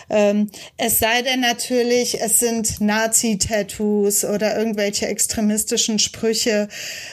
Ähm, 0.09 0.51
es 0.77 0.99
sei 0.99 1.23
denn 1.23 1.41
natürlich, 1.41 2.21
es 2.21 2.39
sind 2.39 2.81
Nazi-Tattoos 2.81 4.25
oder 4.25 4.57
irgendwelche 4.57 5.07
extremistischen 5.07 5.99
Sprüche, 5.99 6.69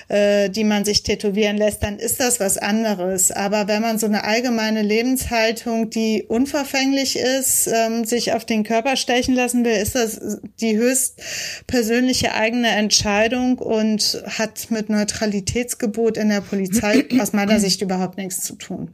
äh, 0.07 0.49
die 0.49 0.63
man 0.63 0.85
sich 0.85 1.03
tätowieren 1.03 1.57
lässt, 1.57 1.83
dann 1.83 1.97
ist 1.97 2.19
das 2.19 2.39
was 2.39 2.57
anderes. 2.57 3.31
Aber 3.31 3.67
wenn 3.67 3.81
man 3.81 3.99
so 3.99 4.05
eine 4.05 4.23
allgemeine 4.23 4.81
Lebenshaltung, 4.81 5.89
die 5.89 6.23
unverfänglich 6.27 6.98
ist, 7.15 7.67
ähm, 7.67 8.05
sich 8.05 8.33
auf 8.33 8.45
den 8.45 8.63
Körper 8.63 8.95
stechen 8.95 9.35
lassen 9.35 9.63
will, 9.65 9.73
ist 9.73 9.95
das 9.95 10.19
die 10.59 10.77
höchst 10.77 11.21
persönliche 11.67 12.33
eigene 12.33 12.69
Entscheidung 12.69 13.57
und 13.59 14.23
hat 14.25 14.71
mit 14.71 14.89
Neutralitätsgebot 14.89 16.17
in 16.17 16.29
der 16.29 16.41
Polizei 16.41 17.05
aus 17.19 17.33
meiner 17.33 17.59
Sicht 17.59 17.81
überhaupt 17.81 18.17
nichts 18.17 18.41
zu 18.41 18.55
tun. 18.55 18.93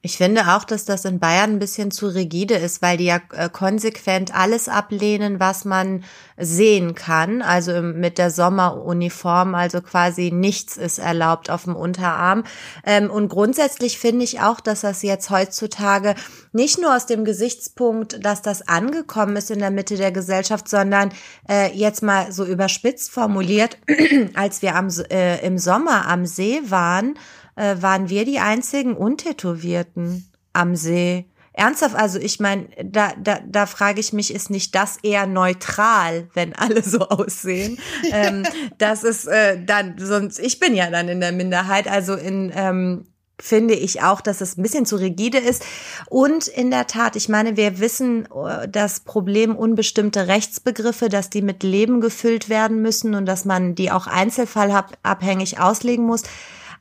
Ich 0.00 0.16
finde 0.16 0.54
auch, 0.54 0.62
dass 0.62 0.84
das 0.84 1.04
in 1.04 1.18
Bayern 1.18 1.54
ein 1.54 1.58
bisschen 1.58 1.90
zu 1.90 2.06
rigide 2.06 2.54
ist, 2.54 2.82
weil 2.82 2.98
die 2.98 3.06
ja 3.06 3.20
äh, 3.32 3.48
konsequent 3.48 4.32
alles 4.32 4.68
ablehnen, 4.68 5.40
was 5.40 5.64
man 5.64 6.04
sehen 6.36 6.94
kann. 6.94 7.42
Also 7.42 7.82
mit 7.82 8.16
der 8.16 8.30
Sommeruniform, 8.30 9.56
also 9.56 9.80
quasi 9.80 10.30
nichts 10.30 10.76
ist 10.76 11.00
erlaubt 11.00 11.50
auf 11.50 11.64
dem 11.64 11.74
Unterarm. 11.74 12.44
Ähm, 12.86 13.10
und 13.10 13.28
grundsätzlich 13.28 13.98
finde 13.98 14.22
ich 14.24 14.40
auch, 14.40 14.60
dass 14.60 14.82
das 14.82 15.02
jetzt 15.02 15.30
heutzutage 15.30 16.14
nicht 16.52 16.80
nur 16.80 16.94
aus 16.94 17.06
dem 17.06 17.24
Gesichtspunkt, 17.24 18.24
dass 18.24 18.40
das 18.40 18.68
angekommen 18.68 19.34
ist 19.34 19.50
in 19.50 19.58
der 19.58 19.72
Mitte 19.72 19.96
der 19.96 20.12
Gesellschaft, 20.12 20.68
sondern 20.68 21.10
äh, 21.48 21.72
jetzt 21.74 22.04
mal 22.04 22.30
so 22.30 22.44
überspitzt 22.44 23.10
formuliert, 23.10 23.78
als 24.34 24.62
wir 24.62 24.76
am, 24.76 24.90
äh, 25.10 25.44
im 25.44 25.58
Sommer 25.58 26.06
am 26.06 26.24
See 26.24 26.60
waren, 26.68 27.18
äh, 27.58 27.82
waren 27.82 28.08
wir 28.08 28.24
die 28.24 28.38
einzigen 28.38 28.96
Untätowierten 28.96 30.30
am 30.52 30.76
See. 30.76 31.26
Ernsthaft, 31.52 31.96
also 31.96 32.20
ich 32.20 32.38
meine, 32.38 32.68
da, 32.84 33.12
da, 33.20 33.40
da 33.44 33.66
frage 33.66 33.98
ich 33.98 34.12
mich, 34.12 34.32
ist 34.32 34.48
nicht 34.48 34.76
das 34.76 34.98
eher 35.02 35.26
neutral, 35.26 36.28
wenn 36.34 36.54
alle 36.54 36.82
so 36.82 37.00
aussehen? 37.08 37.78
ähm, 38.12 38.44
das 38.78 39.02
ist 39.02 39.26
äh, 39.26 39.62
dann, 39.64 39.96
sonst, 39.98 40.38
ich 40.38 40.60
bin 40.60 40.74
ja 40.74 40.88
dann 40.88 41.08
in 41.08 41.20
der 41.20 41.32
Minderheit, 41.32 41.88
also 41.88 42.14
in 42.14 42.52
ähm, 42.54 43.06
finde 43.40 43.74
ich 43.74 44.02
auch, 44.02 44.20
dass 44.20 44.40
es 44.40 44.56
ein 44.56 44.62
bisschen 44.62 44.84
zu 44.84 44.96
rigide 44.96 45.38
ist. 45.38 45.64
Und 46.08 46.48
in 46.48 46.70
der 46.70 46.86
Tat, 46.86 47.14
ich 47.14 47.28
meine, 47.28 47.56
wir 47.56 47.78
wissen 47.78 48.26
äh, 48.26 48.68
das 48.68 49.00
Problem 49.00 49.56
unbestimmte 49.56 50.26
Rechtsbegriffe, 50.26 51.08
dass 51.08 51.30
die 51.30 51.42
mit 51.42 51.62
Leben 51.62 52.00
gefüllt 52.00 52.48
werden 52.48 52.82
müssen 52.82 53.14
und 53.14 53.26
dass 53.26 53.44
man 53.44 53.74
die 53.74 53.90
auch 53.90 54.06
einzelfallabhängig 54.06 55.60
auslegen 55.60 56.04
muss. 56.04 56.22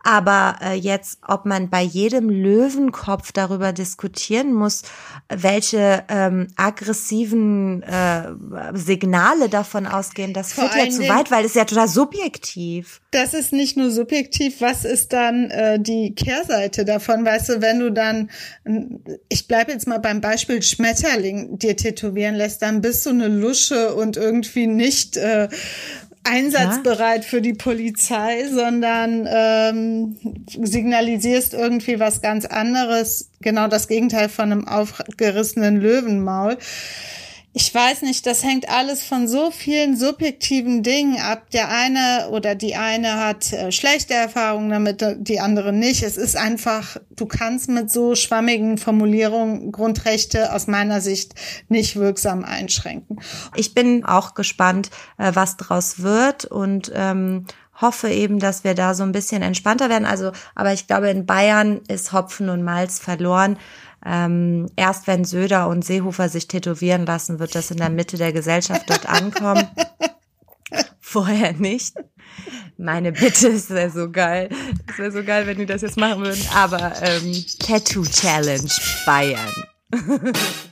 Aber 0.04 0.56
äh, 0.62 0.74
jetzt, 0.74 1.20
ob 1.28 1.46
man 1.46 1.70
bei 1.70 1.82
jedem 1.82 2.30
Löwenkopf 2.30 3.32
darüber 3.32 3.74
diskutieren 3.74 4.54
muss, 4.54 4.84
welche 5.30 6.04
ähm, 6.10 6.48
aggressiven 6.56 7.84
äh, 7.84 8.34
Signale 8.74 9.50
davon 9.50 9.86
ausgehen, 9.86 10.34
das 10.34 10.54
Vor 10.54 10.70
führt 10.70 10.86
ja 10.86 10.92
zu 10.92 11.08
weit, 11.10 11.32
weil 11.32 11.46
es 11.46 11.54
ja 11.54 11.66
total 11.66 11.88
subjektiv. 11.88 13.02
Das 13.12 13.34
ist 13.34 13.54
nicht 13.54 13.78
nur 13.78 13.92
subjektiv, 13.92 14.62
was 14.62 14.86
ist 14.86 15.14
dann 15.14 15.50
äh, 15.50 15.80
die 15.80 16.14
Kehrseite 16.16 16.86
davon? 16.86 17.26
Weißt 17.26 17.50
du, 17.50 17.62
wenn 17.62 17.80
du 17.80 17.92
dann, 17.92 18.30
ich 19.30 19.48
bleibe 19.48 19.72
jetzt 19.72 19.88
mal 19.88 20.00
beim 20.00 20.22
Beispiel 20.22 20.62
Schmetterling 20.62 21.58
dir 21.58 21.76
tätowieren 21.76 22.36
lässt, 22.36 22.62
dann 22.62 22.82
bist 22.82 23.06
du 23.06 23.10
eine 23.10 23.28
Lusche 23.28 23.96
und 23.96 24.18
irgendwie 24.18 24.68
nicht 24.68 25.18
äh, 25.18 25.48
einsatzbereit 26.28 27.24
ja? 27.24 27.30
für 27.30 27.42
die 27.42 27.54
Polizei, 27.54 28.48
sondern 28.50 29.28
ähm, 29.30 30.18
signalisierst 30.48 31.54
irgendwie 31.54 32.00
was 32.00 32.22
ganz 32.22 32.46
anderes, 32.46 33.30
genau 33.42 33.68
das 33.68 33.88
Gegenteil 33.88 34.30
von 34.30 34.52
einem 34.52 34.68
aufgerissenen 34.68 35.80
Löwenmaul. 35.80 36.58
Ich 37.54 37.74
weiß 37.74 38.04
nicht, 38.04 38.28
das 38.28 38.44
hängt 38.44 38.70
alles 38.70 39.02
von 39.04 39.28
so 39.28 39.50
vielen 39.50 39.98
subjektiven 39.98 40.84
Dingen 40.84 41.20
ab. 41.20 41.50
Der 41.50 41.70
eine 41.70 42.30
oder 42.30 42.54
die 42.54 42.76
eine 42.76 43.16
hat 43.20 43.52
äh, 43.52 43.72
schlechte 43.72 44.14
Erfahrungen 44.14 44.70
damit, 44.70 45.02
äh, 45.02 45.16
die 45.18 45.40
andere 45.40 45.74
nicht. 45.74 46.04
Es 46.04 46.18
ist 46.18 46.38
einfach, 46.38 46.98
du 47.10 47.26
kannst 47.26 47.68
mit 47.68 47.90
so 47.90 48.14
schwammigen 48.14 48.78
Formulierungen 48.78 49.72
Grundrechte 49.72 50.54
aus 50.54 50.68
meiner 50.68 51.02
Sicht 51.02 51.34
nicht 51.68 51.96
wirksam 51.96 52.44
einschränken. 52.44 53.22
Ich 53.56 53.74
bin 53.74 54.06
auch 54.06 54.36
gespannt, 54.36 54.92
äh, 55.18 55.32
was 55.34 55.58
draus 55.58 56.04
wird 56.04 56.46
und 56.46 56.92
ähm, 56.94 57.48
hoffe 57.80 58.10
eben, 58.10 58.40
dass 58.40 58.64
wir 58.64 58.76
da 58.76 58.94
so 58.94 59.04
ein 59.04 59.12
bisschen 59.12 59.42
entspannter 59.42 59.90
werden. 59.90 60.06
Also, 60.06 60.32
aber 60.56 60.74
ich 60.74 60.88
glaube, 60.88 61.10
in 61.10 61.26
Bayern 61.26 61.82
ist 61.88 62.14
Hopfen 62.14 62.50
und 62.50 62.64
Malz 62.64 63.00
verloren. 63.00 63.58
Ähm, 64.06 64.68
erst 64.76 65.08
wenn 65.08 65.26
Söder 65.26 65.68
und 65.68 65.84
Seehofer 65.84 66.30
sich 66.30 66.48
tätowieren 66.48 67.06
lassen, 67.06 67.40
wird 67.40 67.56
das 67.56 67.72
in 67.72 67.78
der 67.78 67.90
Mitte 67.90 68.18
der 68.18 68.32
Gesellschaft 68.32 68.90
dort 68.90 69.08
ankommen. 69.08 69.68
Vorher 71.00 71.54
nicht. 71.54 71.96
Meine 72.78 73.12
Bitte, 73.12 73.48
es 73.48 73.70
wäre 73.70 73.90
so 73.90 74.12
geil. 74.12 74.50
Es 74.88 75.00
wäre 75.00 75.12
so 75.12 75.24
geil, 75.24 75.48
wenn 75.48 75.58
die 75.58 75.66
das 75.66 75.82
jetzt 75.82 75.98
machen 75.98 76.24
würden. 76.24 76.46
Aber 76.54 76.94
ähm, 77.02 77.44
Tattoo 77.60 78.04
Challenge 78.04 78.70
Bayern. 79.06 79.52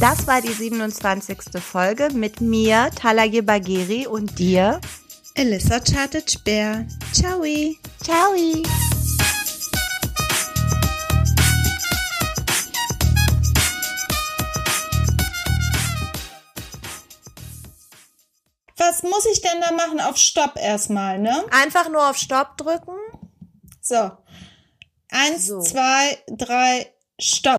Das 0.00 0.28
war 0.28 0.40
die 0.40 0.52
27. 0.52 1.38
Folge 1.60 2.08
mit 2.12 2.40
mir, 2.40 2.88
Talage 2.94 3.42
Bagheri 3.42 4.06
und 4.06 4.38
dir, 4.38 4.80
Elissa 5.34 5.80
Chartic-Bär. 5.80 6.86
Ciao. 7.12 7.42
Ciao. 8.04 8.32
Was 18.76 19.02
muss 19.02 19.26
ich 19.32 19.40
denn 19.40 19.60
da 19.60 19.72
machen? 19.72 20.00
Auf 20.00 20.16
Stopp 20.16 20.56
erstmal, 20.56 21.18
ne? 21.18 21.44
Einfach 21.50 21.88
nur 21.88 22.08
auf 22.08 22.16
Stopp 22.16 22.56
drücken. 22.56 22.96
So. 23.80 24.12
Eins, 25.10 25.46
So. 25.46 25.60
zwei, 25.60 26.22
drei, 26.28 26.94
Stopp. 27.18 27.58